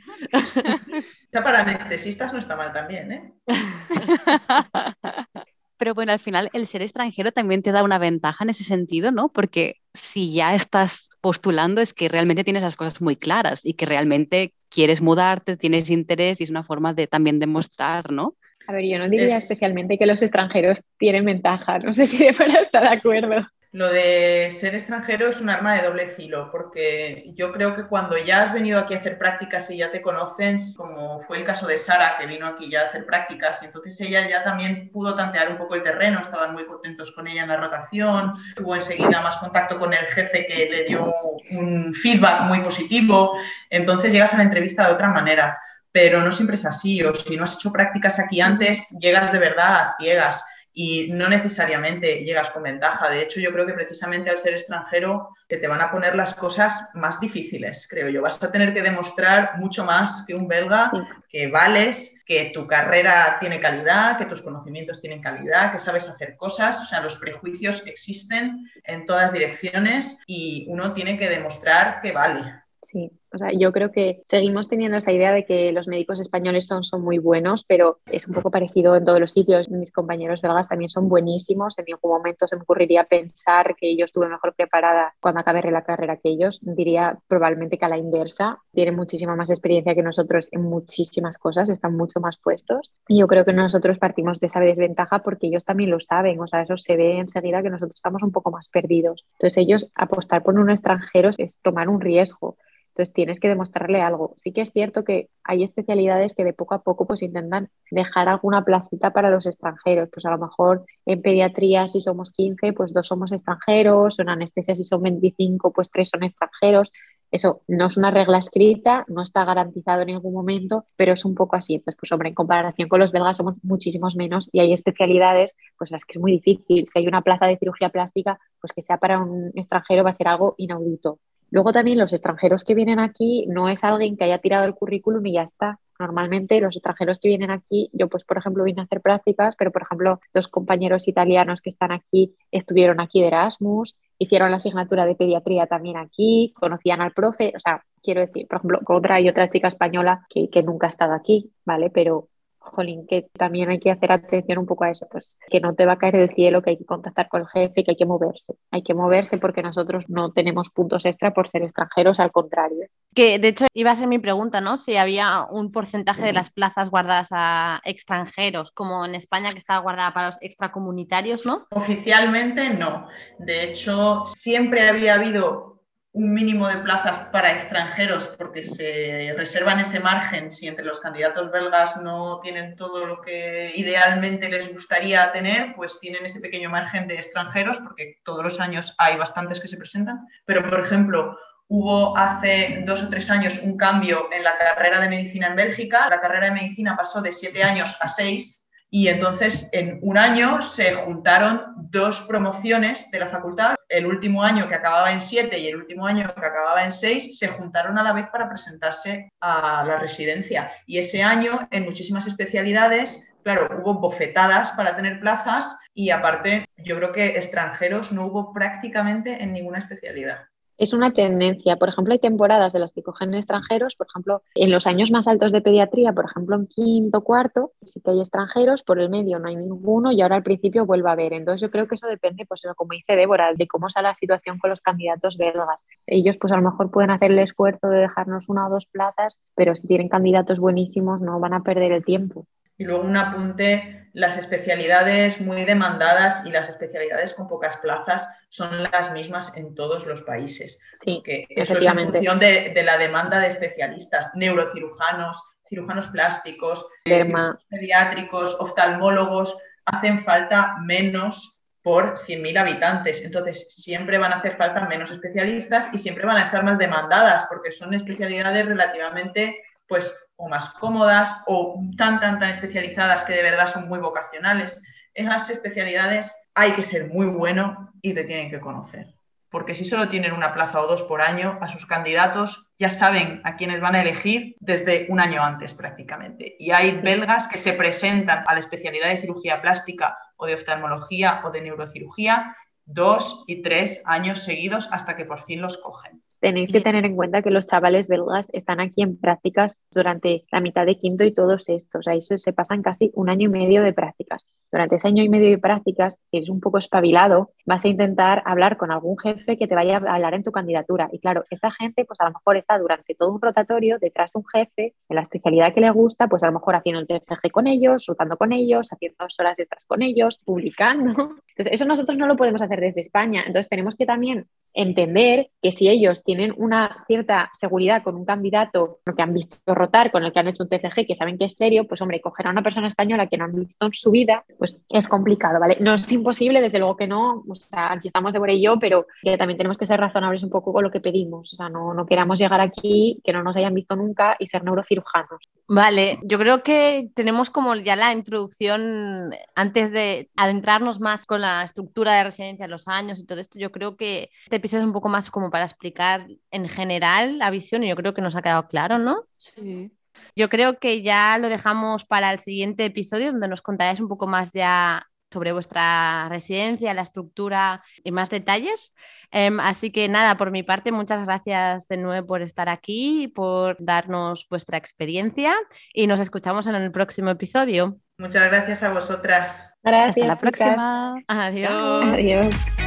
para 1.33 1.61
anestesistas 1.61 2.33
no 2.33 2.39
está 2.39 2.57
mal 2.57 2.73
también, 2.73 3.13
¿eh? 3.13 3.33
Pero 5.77 5.95
bueno, 5.95 6.13
al 6.13 6.21
final 6.21 6.49
el 6.53 6.67
ser 6.67 6.83
extranjero 6.83 7.33
también 7.33 7.63
te 7.63 7.73
da 7.73 7.83
una 7.83 7.99
ventaja 7.99 8.45
en 8.45 8.51
ese 8.51 8.63
sentido, 8.63 9.11
¿no? 9.11 9.31
Porque 9.31 9.77
si 9.93 10.33
ya 10.33 10.55
estás 10.55 11.11
postulando 11.21 11.81
es 11.81 11.93
que 11.93 12.09
realmente 12.09 12.45
tienes 12.45 12.63
las 12.63 12.77
cosas 12.77 13.01
muy 13.01 13.17
claras 13.17 13.65
y 13.65 13.75
que 13.75 13.87
realmente 13.87 14.55
quieres 14.69 15.03
mudarte, 15.03 15.57
tienes 15.57 15.91
interés 15.91 16.41
y 16.41 16.45
es 16.45 16.51
una 16.51 16.63
forma 16.63 16.95
de 16.95 17.09
también 17.09 17.41
demostrar, 17.41 18.13
¿no? 18.13 18.37
A 18.69 18.73
ver, 18.73 18.85
yo 18.85 18.99
no 18.99 19.09
diría 19.09 19.37
especialmente 19.37 19.99
que 19.99 20.07
los 20.07 20.23
extranjeros 20.23 20.81
tienen 20.99 21.25
ventaja, 21.25 21.81
no 21.81 21.95
sé 21.95 22.07
si 22.07 22.19
de 22.19 22.33
fuera 22.33 22.61
está 22.61 22.81
de 22.81 22.89
acuerdo 22.89 23.45
lo 23.73 23.89
de 23.89 24.51
ser 24.51 24.75
extranjero 24.75 25.31
es 25.31 25.41
un 25.41 25.49
arma 25.49 25.75
de 25.75 25.89
doble 25.89 26.11
filo, 26.11 26.51
porque 26.53 27.33
yo 27.35 27.53
creo 27.53 27.75
que 27.75 27.87
cuando 27.87 28.19
ya 28.19 28.43
has 28.43 28.53
venido 28.53 28.79
aquí 28.79 28.93
a 28.93 28.99
hacer 28.99 29.17
prácticas 29.17 29.71
y 29.71 29.79
ya 29.79 29.91
te 29.91 30.03
conocen, 30.03 30.59
como 30.77 31.21
fue 31.23 31.39
el 31.39 31.47
caso 31.47 31.67
de 31.67 31.79
Sara, 31.79 32.17
que 32.21 32.27
vino 32.27 32.47
aquí 32.47 32.71
ya 32.71 32.83
a 32.83 32.85
hacer 32.85 33.07
prácticas, 33.07 33.63
y 33.63 33.67
entonces 33.67 33.99
ella 34.03 34.29
ya 34.29 34.45
también 34.45 34.91
pudo 34.93 35.15
tantear 35.15 35.51
un 35.51 35.57
poco 35.57 35.75
el 35.75 35.83
terreno, 35.83 36.21
estaban 36.21 36.53
muy 36.53 36.67
contentos 36.67 37.13
con 37.13 37.27
ella 37.27 37.45
en 37.45 37.49
la 37.49 37.57
rotación, 37.57 38.35
tuvo 38.55 38.75
enseguida 38.75 39.23
más 39.23 39.39
contacto 39.39 39.79
con 39.79 39.95
el 39.95 40.07
jefe 40.07 40.45
que 40.45 40.69
le 40.71 40.85
dio 40.85 41.11
un 41.53 41.95
feedback 41.95 42.43
muy 42.43 42.61
positivo, 42.61 43.39
entonces 43.71 44.13
llegas 44.13 44.35
a 44.35 44.37
la 44.37 44.43
entrevista 44.43 44.87
de 44.87 44.93
otra 44.93 45.09
manera, 45.09 45.59
pero 45.91 46.21
no 46.21 46.31
siempre 46.31 46.57
es 46.57 46.67
así, 46.67 47.03
o 47.03 47.15
si 47.15 47.39
no 47.39 47.45
has 47.45 47.55
hecho 47.55 47.73
prácticas 47.73 48.19
aquí 48.19 48.43
antes, 48.43 48.91
llegas 49.01 49.33
de 49.33 49.39
verdad 49.39 49.77
a 49.77 49.97
ciegas 49.99 50.45
y 50.73 51.13
no 51.13 51.29
necesariamente 51.29 52.25
llegas 52.25 52.51
con 52.51 52.63
ventaja. 52.63 53.11
De 53.11 53.23
hecho, 53.23 53.41
yo 53.41 53.53
creo 53.53 53.67
que 53.67 53.75
precisamente 53.75 54.31
al 54.31 54.39
ser 54.39 54.55
extranjero 54.55 55.31
se 55.49 55.59
te 55.59 55.69
van 55.69 55.83
a 55.83 55.91
poner 55.91 56.15
las 56.15 56.35
cosas 56.35 56.89
más 56.95 57.21
difíciles, 57.21 57.87
creo 57.89 58.09
yo. 58.09 58.23
Vas 58.23 58.43
a 58.43 58.51
tener 58.51 58.73
que 58.73 58.83
demostrar 58.83 59.59
mucho 59.59 59.85
más 59.85 60.25
que 60.27 60.35
un 60.35 60.49
belga 60.49 60.91
que 61.29 61.49
vales, 61.49 62.23
que 62.25 62.51
tu 62.55 62.67
carrera 62.67 63.37
tiene 63.39 63.61
calidad, 63.61 64.17
que 64.17 64.25
tus 64.25 64.41
conocimientos 64.41 65.01
tienen 65.01 65.21
calidad, 65.21 65.73
que 65.73 65.79
sabes 65.79 66.09
hacer 66.09 66.37
cosas. 66.37 66.83
O 66.83 66.87
sea, 66.87 67.01
los 67.01 67.17
prejuicios 67.17 67.87
existen 67.87 68.71
en 68.85 69.05
todas 69.05 69.33
direcciones 69.33 70.23
y 70.27 70.65
uno 70.69 70.95
tiene 70.95 71.19
que 71.19 71.29
demostrar 71.29 72.01
que 72.01 72.13
vale. 72.13 72.63
Sí, 72.81 73.11
o 73.33 73.39
sea, 73.39 73.51
yo 73.53 73.73
creo 73.73 73.91
que 73.91 74.23
seguimos 74.27 74.69
teniendo 74.69 74.99
esa 74.99 75.13
idea 75.13 75.33
de 75.33 75.45
que 75.45 75.73
los 75.73 75.89
médicos 75.89 76.21
españoles 76.21 76.67
son, 76.67 76.85
son 76.85 77.03
muy 77.03 77.19
buenos, 77.19 77.65
pero 77.65 77.99
es 78.07 78.27
un 78.29 78.35
poco 78.35 78.51
parecido 78.51 78.95
en 78.97 79.05
todos 79.05 79.21
los 79.21 79.33
sitios. 79.33 79.71
Mis 79.71 79.91
compañeros 79.91 80.43
belgas 80.43 80.69
también 80.69 80.89
son 80.89 81.09
buenísimos. 81.09 81.79
En 81.79 81.87
ningún 81.87 82.11
momento 82.11 82.47
se 82.47 82.57
me 82.57 82.63
ocurriría 82.63 83.05
pensar 83.05 83.75
que 83.77 83.97
yo 83.97 84.05
estuve 84.05 84.29
mejor 84.29 84.55
preparada 84.55 85.15
cuando 85.21 85.41
acabé 85.41 85.63
la 85.71 85.83
carrera 85.83 86.17
que 86.17 86.31
ellos. 86.31 86.61
Diría 86.63 87.19
probablemente 87.29 87.79
que 87.79 87.85
a 87.85 87.89
la 87.89 87.99
inversa. 87.99 88.59
Tienen 88.73 88.97
muchísima 88.97 89.37
más 89.37 89.51
experiencia 89.51 89.95
que 89.95 90.03
nosotros 90.03 90.49
en 90.51 90.63
muchísimas 90.63 91.39
cosas, 91.39 91.69
están 91.69 91.97
mucho 91.97 92.21
más 92.21 92.39
puestos. 92.39 92.91
Y 93.09 93.19
yo 93.21 93.27
creo 93.27 93.45
que 93.45 93.53
nosotros 93.53 93.99
partimos 93.99 94.41
de 94.41 94.49
esa 94.49 94.61
desventaja 94.61 95.21
porque 95.21 95.47
ellos 95.47 95.65
también 95.65 95.91
lo 95.91 96.01
saben. 96.01 96.41
O 96.41 96.47
sea, 96.47 96.63
eso 96.63 96.77
se 96.77 96.97
ve 96.97 97.19
enseguida 97.19 97.63
que 97.63 97.71
nosotros 97.71 97.95
estamos 97.95 98.23
un 98.23 98.33
poco 98.33 98.51
más 98.51 98.69
perdidos. 98.69 99.25
Entonces, 99.35 99.57
ellos 99.59 99.91
apostar 99.95 100.43
por 100.43 100.59
un 100.59 100.71
extranjero 100.71 101.31
es 101.39 101.59
tomar 101.63 101.89
un 101.89 102.01
riesgo. 102.01 102.57
Entonces 102.93 103.15
tienes 103.15 103.41
que 103.41 103.49
demostrarle 103.49 104.03
algo. 104.03 104.35
Sí 104.37 104.53
que 104.53 104.61
es 104.61 104.71
cierto 104.71 105.03
que 105.03 105.31
hay 105.45 105.63
especialidades 105.63 106.35
que 106.35 106.45
de 106.45 106.53
poco 106.53 106.75
a 106.75 106.83
poco 106.83 107.07
pues 107.07 107.23
intentan 107.23 107.71
dejar 107.91 108.29
alguna 108.29 108.65
placita 108.65 109.13
para 109.13 109.31
los 109.31 109.47
extranjeros. 109.47 110.11
Pues 110.13 110.27
a 110.27 110.31
lo 110.31 110.39
mejor 110.39 110.85
en 111.07 111.23
pediatría 111.23 111.89
si 111.89 112.03
somos 112.03 112.33
15, 112.33 112.75
pues 112.75 112.93
dos 112.93 113.07
somos 113.07 113.33
extranjeros, 113.33 114.19
en 114.19 114.29
anestesia 114.29 114.75
si 114.75 114.85
son 114.85 115.03
25, 115.03 115.73
pues 115.73 115.91
tres 115.91 116.11
son 116.11 116.23
extranjeros. 116.23 116.93
Eso 117.31 117.63
no 117.67 117.87
es 117.87 117.97
una 117.97 118.11
regla 118.11 118.37
escrita, 118.37 119.07
no 119.09 119.23
está 119.23 119.43
garantizado 119.47 120.03
en 120.03 120.09
ningún 120.09 120.35
momento, 120.35 120.85
pero 120.97 121.15
es 121.15 121.25
un 121.25 121.35
poco 121.35 121.57
así. 121.57 121.79
Pues, 121.79 121.97
pues 121.97 122.13
hombre, 122.13 122.29
en 122.29 122.35
comparación 122.35 122.91
con 122.91 123.01
los 123.01 123.11
belgas 123.11 123.39
somos 123.39 123.57
muchísimos 123.63 124.17
menos 124.17 124.51
y 124.53 124.61
hay 124.61 124.75
especialidades 124.75 125.57
pues 125.79 125.91
las 125.91 126.05
que 126.05 126.19
es 126.19 126.21
muy 126.21 126.33
difícil. 126.33 126.85
Si 126.87 126.99
hay 126.99 127.09
una 127.09 127.23
plaza 127.23 127.47
de 127.47 127.57
cirugía 127.57 127.89
plástica, 127.89 128.39
pues 128.61 128.75
que 128.75 128.83
sea 128.83 128.99
para 128.99 129.19
un 129.19 129.51
extranjero 129.55 130.05
va 130.05 130.11
a 130.11 130.13
ser 130.13 130.29
algo 130.29 130.55
inaudito. 130.59 131.21
Luego 131.53 131.71
también 131.71 131.99
los 131.99 132.15
extranjeros 132.15 132.65
que 132.65 132.75
vienen 132.75 132.99
aquí 132.99 133.45
no 133.47 133.69
es 133.69 133.85
alguien 133.85 134.17
que 134.17 134.25
haya 134.25 134.39
tirado 134.39 134.65
el 134.65 134.75
currículum 134.75 135.25
y 135.27 135.35
ya 135.35 135.43
está. 135.43 135.79
Normalmente 135.99 136.59
los 136.63 136.75
extranjeros 136.77 137.19
que 137.19 137.29
vienen 137.29 137.51
aquí, 137.51 137.91
yo 137.93 138.09
pues 138.09 138.25
por 138.25 138.39
ejemplo 138.39 138.65
vine 138.65 138.81
a 138.81 138.85
hacer 138.85 139.03
prácticas, 139.03 139.55
pero 139.57 139.71
por 139.71 139.83
ejemplo 139.83 140.19
dos 140.33 140.49
compañeros 140.49 141.09
italianos 141.09 141.61
que 141.61 141.69
están 141.69 141.93
aquí 141.93 142.35
estuvieron 142.51 143.01
aquí 143.01 143.21
de 143.21 143.27
Erasmus, 143.27 143.99
hicieron 144.19 144.51
la 144.51 144.57
asignatura 144.57 145.05
de 145.05 145.15
pediatría 145.15 145.67
también 145.67 145.99
aquí, 145.99 146.55
conocían 146.59 147.03
al 147.03 147.13
profe, 147.13 147.53
o 147.55 147.61
sea, 147.61 147.85
quiero 148.03 148.23
decir, 148.23 148.49
por 148.49 148.57
ejemplo, 148.57 148.81
otra 148.89 149.21
y 149.21 149.29
otra 149.29 149.51
chica 149.51 149.69
española 149.69 150.27
que, 150.31 150.49
que 150.49 150.63
nunca 150.63 150.87
ha 150.87 150.89
estado 150.89 151.13
aquí, 151.13 151.53
¿vale? 151.67 151.91
Pero 151.91 152.29
jolín, 152.63 153.07
que 153.07 153.29
también 153.33 153.71
hay 153.71 153.79
que 153.79 153.91
hacer 153.91 154.13
atención 154.13 154.59
un 154.59 154.67
poco 154.67 154.85
a 154.85 154.91
eso, 154.91 155.07
pues 155.11 155.39
que 155.51 155.61
no 155.61 155.75
te 155.75 155.87
va 155.87 155.95
a 155.95 155.99
caer 155.99 156.17
del 156.17 156.31
cielo, 156.31 156.63
que 156.63 156.71
hay 156.71 156.79
que 156.79 156.85
contactar 156.85 157.29
con 157.29 157.43
el 157.43 157.49
jefe, 157.49 157.85
que 157.85 157.93
hay 157.93 157.97
que 157.97 158.07
moverse. 158.07 158.55
Hay 158.71 158.83
que 158.83 158.95
moverse 158.95 159.39
porque 159.39 159.63
nosotros 159.63 160.05
no 160.09 160.33
tenemos 160.33 160.71
puntos 160.71 161.05
extra 161.05 161.35
por 161.35 161.49
ser 161.49 161.63
extranjeros, 161.63 162.21
al 162.21 162.33
contrario. 162.33 162.87
Que 163.15 163.39
de 163.39 163.49
hecho 163.49 163.67
iba 163.75 163.91
a 163.91 163.97
ser 163.97 164.09
mi 164.09 164.19
pregunta, 164.19 164.61
¿no? 164.61 164.77
Si 164.77 164.97
había 164.97 165.47
un 165.51 165.71
porcentaje 165.71 166.25
de 166.25 166.33
las 166.33 166.51
plazas 166.51 166.91
guardadas 166.91 167.29
a 167.33 167.81
extranjeros, 167.85 168.73
como 168.73 169.05
en 169.05 169.15
España 169.15 169.53
que 169.53 169.59
estaba 169.59 169.81
guardada 169.81 170.13
para 170.15 170.27
los 170.29 170.39
extracomunitarios, 170.41 171.45
¿no? 171.45 171.67
Oficialmente 171.71 172.71
no. 172.71 173.09
De 173.39 173.65
hecho, 173.65 174.25
siempre 174.27 174.89
había 174.89 175.15
habido 175.15 175.72
un 176.15 176.35
mínimo 176.35 176.69
de 176.69 176.77
plazas 176.77 177.21
para 177.33 177.53
extranjeros 177.53 178.27
porque 178.37 178.65
se 178.65 179.35
reservan 179.37 179.81
ese 179.81 179.99
margen 179.99 180.51
si 180.51 180.69
entre 180.69 180.85
los 180.85 181.01
candidatos 181.01 181.51
belgas 181.51 181.97
no 182.03 182.39
tienen 182.41 182.77
todo 182.77 183.07
lo 183.07 183.23
que 183.23 183.73
idealmente 183.77 184.51
les 184.51 184.71
gustaría 184.71 185.33
tener, 185.33 185.75
pues 185.75 185.99
tienen 186.01 186.27
ese 186.27 186.41
pequeño 186.41 186.69
margen 186.69 187.09
de 187.09 187.15
extranjeros 187.15 187.79
porque 187.79 188.21
todos 188.25 188.45
los 188.45 188.61
años 188.61 188.95
hay 188.99 189.17
bastantes 189.17 189.59
que 189.59 189.69
se 189.69 189.79
presentan. 189.79 190.27
Pero, 190.45 190.69
por 190.69 190.81
ejemplo, 190.81 191.39
hubo 191.69 192.15
hace 192.19 192.83
dos 192.87 193.03
o 193.03 193.09
tres 193.09 193.31
años 193.31 193.59
un 193.63 193.79
cambio 193.79 194.29
en 194.33 194.45
la 194.45 194.59
carrera 194.59 195.01
de 195.01 195.09
medicina 195.09 195.47
en 195.47 195.57
Bélgica. 195.57 196.11
La 196.11 196.21
carrera 196.21 196.47
de 196.49 196.61
medicina 196.61 196.95
pasó 196.95 197.23
de 197.23 197.33
siete 197.33 197.63
años 197.63 197.97
a 198.03 198.09
seis 198.09 198.67
y 198.91 199.09
entonces 199.09 199.71
en 199.73 199.99
un 200.03 200.19
año 200.19 200.61
se 200.61 200.93
juntaron 200.93 201.73
dos 201.91 202.21
promociones 202.29 203.11
de 203.11 203.21
la 203.21 203.29
facultad. 203.29 203.75
El 203.93 204.07
último 204.07 204.43
año 204.43 204.69
que 204.69 204.75
acababa 204.75 205.13
en 205.13 205.21
siete 205.21 205.59
y 205.59 205.69
el 205.69 205.77
último 205.77 206.07
año 206.07 206.35
que 206.35 206.47
acababa 206.47 206.83
en 206.83 206.91
seis 206.91 207.39
se 207.39 207.49
juntaron 207.49 207.99
a 207.99 208.03
la 208.03 208.15
vez 208.15 208.27
para 208.29 208.49
presentarse 208.49 209.31
a 209.39 209.85
la 209.87 209.99
residencia. 209.99 210.73
Y 210.87 210.97
ese 210.97 211.23
año 211.23 211.69
en 211.71 211.85
muchísimas 211.85 212.27
especialidades, 212.27 213.29
claro, 213.43 213.69
hubo 213.79 214.01
bofetadas 214.01 214.73
para 214.73 214.97
tener 214.97 215.21
plazas 215.21 215.77
y 215.93 216.09
aparte 216.09 216.65
yo 216.79 216.97
creo 216.97 217.13
que 217.13 217.27
extranjeros 217.37 218.13
no 218.13 218.25
hubo 218.25 218.55
prácticamente 218.55 219.43
en 219.43 219.53
ninguna 219.53 219.77
especialidad 219.77 220.52
es 220.79 220.93
una 220.93 221.13
tendencia. 221.13 221.77
Por 221.77 221.89
ejemplo, 221.89 222.13
hay 222.13 222.19
temporadas 222.19 222.73
de 222.73 222.79
las 222.79 222.93
que 222.93 223.03
cogen 223.03 223.35
extranjeros, 223.35 223.97
por 223.97 224.07
ejemplo, 224.09 224.43
en 224.55 224.71
los 224.71 224.87
años 224.87 225.11
más 225.11 225.29
altos 225.29 225.53
de 225.53 225.61
pediatría, 225.61 226.13
por 226.13 226.25
ejemplo, 226.25 226.57
en 226.57 226.67
quinto, 226.67 227.23
cuarto, 227.23 227.73
sí 227.83 228.01
que 228.01 228.11
hay 228.11 228.19
extranjeros, 228.19 228.83
por 228.83 229.01
el 229.01 229.11
medio 229.11 229.39
no 229.39 229.49
hay 229.49 229.57
ninguno 229.57 230.13
y 230.13 230.21
ahora 230.23 230.37
al 230.37 230.43
principio 230.43 230.87
vuelve 230.87 231.09
a 231.09 231.13
haber. 231.13 231.33
Entonces 231.33 231.61
yo 231.61 231.71
creo 231.71 231.87
que 231.87 231.95
eso 231.95 232.07
depende, 232.07 232.47
pues 232.47 232.63
como 232.77 232.93
dice 232.93 233.17
Débora, 233.17 233.53
de 233.55 233.67
cómo 233.67 233.87
está 233.87 234.03
la 234.03 234.15
situación 234.15 234.59
con 234.59 234.71
los 234.71 234.81
candidatos 234.81 235.37
belgas. 235.37 235.85
Ellos 236.07 236.37
pues 236.41 236.53
a 236.53 236.57
lo 236.57 236.63
mejor 236.63 236.91
pueden 236.91 237.11
hacer 237.11 237.31
el 237.31 237.39
esfuerzo 237.39 237.89
de 237.89 237.99
dejarnos 237.99 238.49
una 238.49 238.67
o 238.67 238.71
dos 238.71 238.87
plazas, 238.87 239.39
pero 239.55 239.75
si 239.75 239.87
tienen 239.87 240.09
candidatos 240.09 240.59
buenísimos 240.59 241.21
no 241.21 241.39
van 241.41 241.55
a 241.55 241.63
perder 241.63 241.93
el 241.93 242.05
tiempo. 242.05 242.47
Y 242.83 242.85
luego 242.85 243.05
un 243.05 243.17
apunte, 243.17 244.09
las 244.13 244.37
especialidades 244.37 245.41
muy 245.41 245.65
demandadas 245.65 246.45
y 246.45 246.51
las 246.51 246.69
especialidades 246.69 247.33
con 247.33 247.47
pocas 247.47 247.77
plazas 247.77 248.29
son 248.49 248.83
las 248.83 249.13
mismas 249.13 249.53
en 249.55 249.77
todos 249.77 250.05
los 250.05 250.23
países. 250.23 250.81
Sí, 250.93 251.23
que 251.25 251.47
eso 251.49 251.79
es 251.79 251.87
en 251.87 252.11
función 252.11 252.41
de, 252.41 252.73
la 252.85 252.99
demanda 252.99 253.39
de 253.39 253.47
especialistas, 253.47 254.33
neurocirujanos, 254.35 255.41
cirujanos 255.69 256.09
plásticos, 256.09 256.85
pediátricos, 257.05 258.57
oftalmólogos, 258.59 259.57
hacen 259.85 260.19
falta 260.19 260.79
menos 260.81 261.61
por 261.83 262.19
100.000 262.19 262.59
habitantes. 262.59 263.21
Entonces, 263.25 263.73
siempre 263.73 264.19
van 264.19 264.33
a 264.33 264.39
hacer 264.39 264.57
falta 264.57 264.89
menos 264.89 265.13
especialistas 265.13 265.89
y 265.93 265.99
siempre 265.99 266.27
van 266.27 266.39
a 266.39 266.43
estar 266.43 266.65
más 266.65 266.79
demandadas 266.79 267.47
porque 267.49 267.71
son 267.71 267.95
especialidades 267.95 268.67
relativamente 268.67 269.63
pues 269.93 270.31
o 270.37 270.49
más 270.49 270.71
cómodas 270.71 271.43
o 271.47 271.79
tan, 271.99 272.19
tan, 272.19 272.39
tan 272.39 272.49
especializadas 272.49 273.25
que 273.25 273.35
de 273.35 273.43
verdad 273.43 273.67
son 273.67 273.89
muy 273.89 273.99
vocacionales. 273.99 274.83
En 275.13 275.27
las 275.27 275.51
especialidades 275.51 276.35
hay 276.55 276.73
que 276.73 276.83
ser 276.83 277.09
muy 277.09 277.27
bueno 277.27 277.93
y 278.01 278.15
te 278.15 278.25
tienen 278.25 278.49
que 278.49 278.59
conocer. 278.59 279.09
Porque 279.51 279.75
si 279.75 279.85
solo 279.85 280.09
tienen 280.09 280.33
una 280.33 280.55
plaza 280.55 280.81
o 280.81 280.87
dos 280.87 281.03
por 281.03 281.21
año, 281.21 281.59
a 281.61 281.69
sus 281.69 281.85
candidatos 281.85 282.73
ya 282.79 282.89
saben 282.89 283.43
a 283.45 283.57
quiénes 283.57 283.83
van 283.83 283.95
a 283.95 284.01
elegir 284.01 284.57
desde 284.61 285.05
un 285.11 285.21
año 285.21 285.43
antes 285.43 285.75
prácticamente. 285.75 286.57
Y 286.59 286.71
hay 286.71 286.93
belgas 286.93 287.47
que 287.47 287.59
se 287.59 287.75
presentan 287.75 288.45
a 288.47 288.55
la 288.55 288.61
especialidad 288.61 289.09
de 289.11 289.19
cirugía 289.19 289.61
plástica 289.61 290.17
o 290.37 290.47
de 290.47 290.55
oftalmología 290.55 291.43
o 291.45 291.51
de 291.51 291.61
neurocirugía 291.61 292.57
dos 292.87 293.45
y 293.47 293.61
tres 293.61 294.01
años 294.07 294.43
seguidos 294.43 294.89
hasta 294.91 295.17
que 295.17 295.27
por 295.27 295.45
fin 295.45 295.61
los 295.61 295.77
cogen 295.77 296.23
tenéis 296.43 296.73
que 296.73 296.81
tener 296.81 297.05
en 297.07 297.15
cuenta 297.15 297.41
que 297.41 297.51
los 297.51 297.67
chavales 297.67 298.09
belgas 298.09 298.51
están 298.53 298.81
aquí 298.81 299.01
en 299.03 299.17
prácticas 299.17 299.81
durante 299.93 300.45
la 300.51 300.61
mitad 300.61 300.85
de 300.85 300.99
quinto 300.99 301.23
y 301.23 301.33
todos 301.33 301.69
estos. 301.69 302.09
Ahí 302.09 302.21
se, 302.21 302.37
se 302.37 302.53
pasan 302.53 302.83
casi 302.83 303.13
un 303.15 303.31
año 303.31 303.49
y 303.49 303.53
medio 303.53 303.83
de 303.83 303.93
prácticas. 303.93 304.49
Durante 304.73 304.97
ese 304.97 305.07
año 305.07 305.23
y 305.23 305.29
medio 305.29 305.51
de 305.51 305.59
prácticas, 305.59 306.19
si 306.25 306.39
eres 306.39 306.49
un 306.49 306.61
poco 306.61 306.79
espabilado, 306.79 307.53
vas 307.65 307.85
a 307.85 307.89
intentar 307.89 308.43
hablar 308.45 308.77
con 308.77 308.91
algún 308.91 309.17
jefe 309.19 309.57
que 309.57 309.69
te 309.69 309.75
vaya 309.77 309.99
a 309.99 310.15
hablar 310.15 310.35
en 310.35 310.43
tu 310.43 310.51
candidatura. 310.51 311.09
Y 311.13 311.21
claro, 311.21 311.45
esta 311.51 311.71
gente, 311.71 312.05
pues 312.05 312.21
a 312.21 312.25
lo 312.25 312.33
mejor 312.33 312.57
está 312.57 312.77
durante 312.77 313.15
todo 313.15 313.33
un 313.33 313.41
rotatorio 313.41 313.99
detrás 314.01 314.33
de 314.33 314.39
un 314.41 314.47
jefe 314.47 314.95
en 315.09 315.15
la 315.15 315.23
especialidad 315.23 315.73
que 315.73 315.81
le 315.81 315.91
gusta, 315.91 316.27
pues 316.27 316.43
a 316.43 316.47
lo 316.47 316.55
mejor 316.55 316.75
haciendo 316.75 317.01
el 317.01 317.07
TFG 317.07 317.53
con 317.53 317.69
ellos, 317.69 318.05
rotando 318.07 318.37
con 318.37 318.53
ellos, 318.53 318.89
haciendo 318.93 319.17
horas 319.39 319.59
extras 319.59 319.85
con 319.85 320.03
ellos, 320.03 320.41
publicando. 320.45 321.13
Entonces, 321.53 321.73
eso 321.73 321.85
nosotros 321.85 322.19
no 322.19 322.27
lo 322.27 322.37
podemos 322.37 322.63
hacer 322.63 322.81
desde 322.81 323.01
España. 323.01 323.45
Entonces, 323.47 323.69
tenemos 323.69 323.95
que 323.95 324.07
también 324.07 324.49
entender 324.75 325.51
que 325.61 325.73
si 325.73 325.89
ellos 325.89 326.23
tienen 326.25 326.32
tienen 326.35 326.55
una 326.57 327.05
cierta 327.07 327.51
seguridad 327.53 328.03
con 328.03 328.17
un 328.17 328.25
candidato 328.25 329.01
que 329.15 329.23
han 329.23 329.35
visto 329.35 329.59
rotar, 329.67 330.11
con 330.11 330.25
el 330.25 330.33
que 330.33 330.41
han 330.41 330.49
hecho 330.49 330.63
un 330.63 330.71
TCG, 330.71 331.07
que 331.07 331.15
saben 331.15 331.37
que 331.37 331.45
es 331.45 331.57
serio, 331.57 331.87
pues 331.87 332.01
hombre, 332.01 332.23
coger 332.23 332.47
a 332.47 332.51
una 332.51 332.63
persona 332.63 332.87
española 332.87 333.27
que 333.27 333.37
no 333.37 333.45
han 333.45 333.55
visto 333.55 333.85
en 333.85 333.93
su 333.93 334.11
vida, 334.11 334.43
pues 334.57 334.81
es 334.89 335.09
complicado, 335.09 335.61
¿vale? 335.61 335.77
No 335.79 335.93
es 335.93 336.11
imposible, 336.11 336.63
desde 336.63 336.79
luego 336.79 336.97
que 336.97 337.07
no, 337.07 337.45
o 337.47 337.55
sea, 337.55 337.93
aquí 337.93 338.09
estamos 338.09 338.33
de 338.33 338.39
por 338.39 338.49
y 338.49 338.63
yo, 338.63 338.79
pero 338.79 339.07
también 339.37 339.59
tenemos 339.59 339.77
que 339.77 339.85
ser 339.85 340.01
razonables 340.01 340.43
un 340.43 340.49
poco 340.49 340.73
con 340.73 340.83
lo 340.83 340.91
que 340.91 341.01
pedimos, 341.01 341.53
o 341.53 341.57
sea, 341.57 341.69
no, 341.69 341.93
no 341.93 342.07
queramos 342.07 342.39
llegar 342.39 342.63
aquí 342.63 343.21
que 343.23 343.35
no 343.35 343.43
nos 343.43 343.59
hayan 343.59 343.75
visto 343.75 343.95
nunca 343.95 344.37
y 344.39 344.47
ser 344.47 344.65
neurocirujanos. 344.65 345.51
Vale, 345.69 346.19
yo 346.23 346.39
creo 346.39 346.63
que 346.63 347.11
tenemos 347.15 347.51
como 347.51 347.75
ya 347.77 347.95
la 347.95 348.13
introducción, 348.13 349.35
antes 349.55 349.93
de 349.93 350.31
adentrarnos 350.37 350.99
más 350.99 351.27
con 351.27 351.43
la 351.43 351.63
estructura 351.63 352.15
de 352.15 352.25
residencia, 352.25 352.67
los 352.69 352.89
años 352.89 353.19
y 353.19 353.27
todo 353.27 353.41
esto, 353.41 353.59
yo 353.59 353.71
creo 353.71 353.97
que 353.97 354.31
este 354.45 354.57
episodio 354.57 354.83
es 354.83 354.87
un 354.87 354.95
poco 354.95 355.11
más 355.11 355.31
como 355.31 355.51
para 355.51 355.65
explicar 355.65 356.22
en 356.51 356.69
general 356.69 357.39
la 357.39 357.51
visión 357.51 357.85
y 357.85 357.89
yo 357.89 357.97
creo 357.97 358.15
que 358.15 358.23
nos 358.23 358.37
ha 358.37 358.43
quedado 358.43 358.69
claro, 358.69 358.99
¿no? 358.99 359.25
Sí. 359.37 359.93
Yo 360.37 360.49
creo 360.49 360.79
que 360.79 361.03
ya 361.03 361.39
lo 361.39 361.49
dejamos 361.49 362.05
para 362.05 362.33
el 362.33 362.39
siguiente 362.39 362.85
episodio 362.85 363.33
donde 363.33 363.49
nos 363.49 363.63
contaréis 363.63 364.01
un 364.01 364.09
poco 364.09 364.27
más 364.27 364.53
ya 364.53 365.07
sobre 365.33 365.53
vuestra 365.53 366.29
residencia, 366.29 366.95
la 366.95 367.03
estructura 367.03 367.83
y 368.05 368.13
más 368.13 368.29
detalles. 368.31 368.95
Em, 369.31 369.59
así 369.61 369.91
que 369.91 370.09
nada, 370.09 370.37
por 370.37 370.51
mi 370.51 370.63
parte, 370.63 370.93
muchas 370.93 371.25
gracias 371.25 371.89
de 371.89 371.97
nuevo 371.97 372.27
por 372.27 372.43
estar 372.43 372.69
aquí, 372.69 373.29
por 373.29 373.77
darnos 373.81 374.47
vuestra 374.49 374.77
experiencia 374.77 375.55
y 375.95 376.07
nos 376.07 376.21
escuchamos 376.21 376.67
en 376.67 376.75
el 376.75 376.93
próximo 376.93 377.31
episodio. 377.31 377.97
Muchas 378.19 378.45
gracias 378.45 378.83
a 378.83 378.93
vosotras. 378.93 379.75
Gracias. 379.83 380.31
Hasta 380.31 380.47
la 380.47 380.53
chicas. 380.53 380.75
próxima. 380.77 381.15
Adiós. 381.27 382.05
Adiós. 382.13 382.82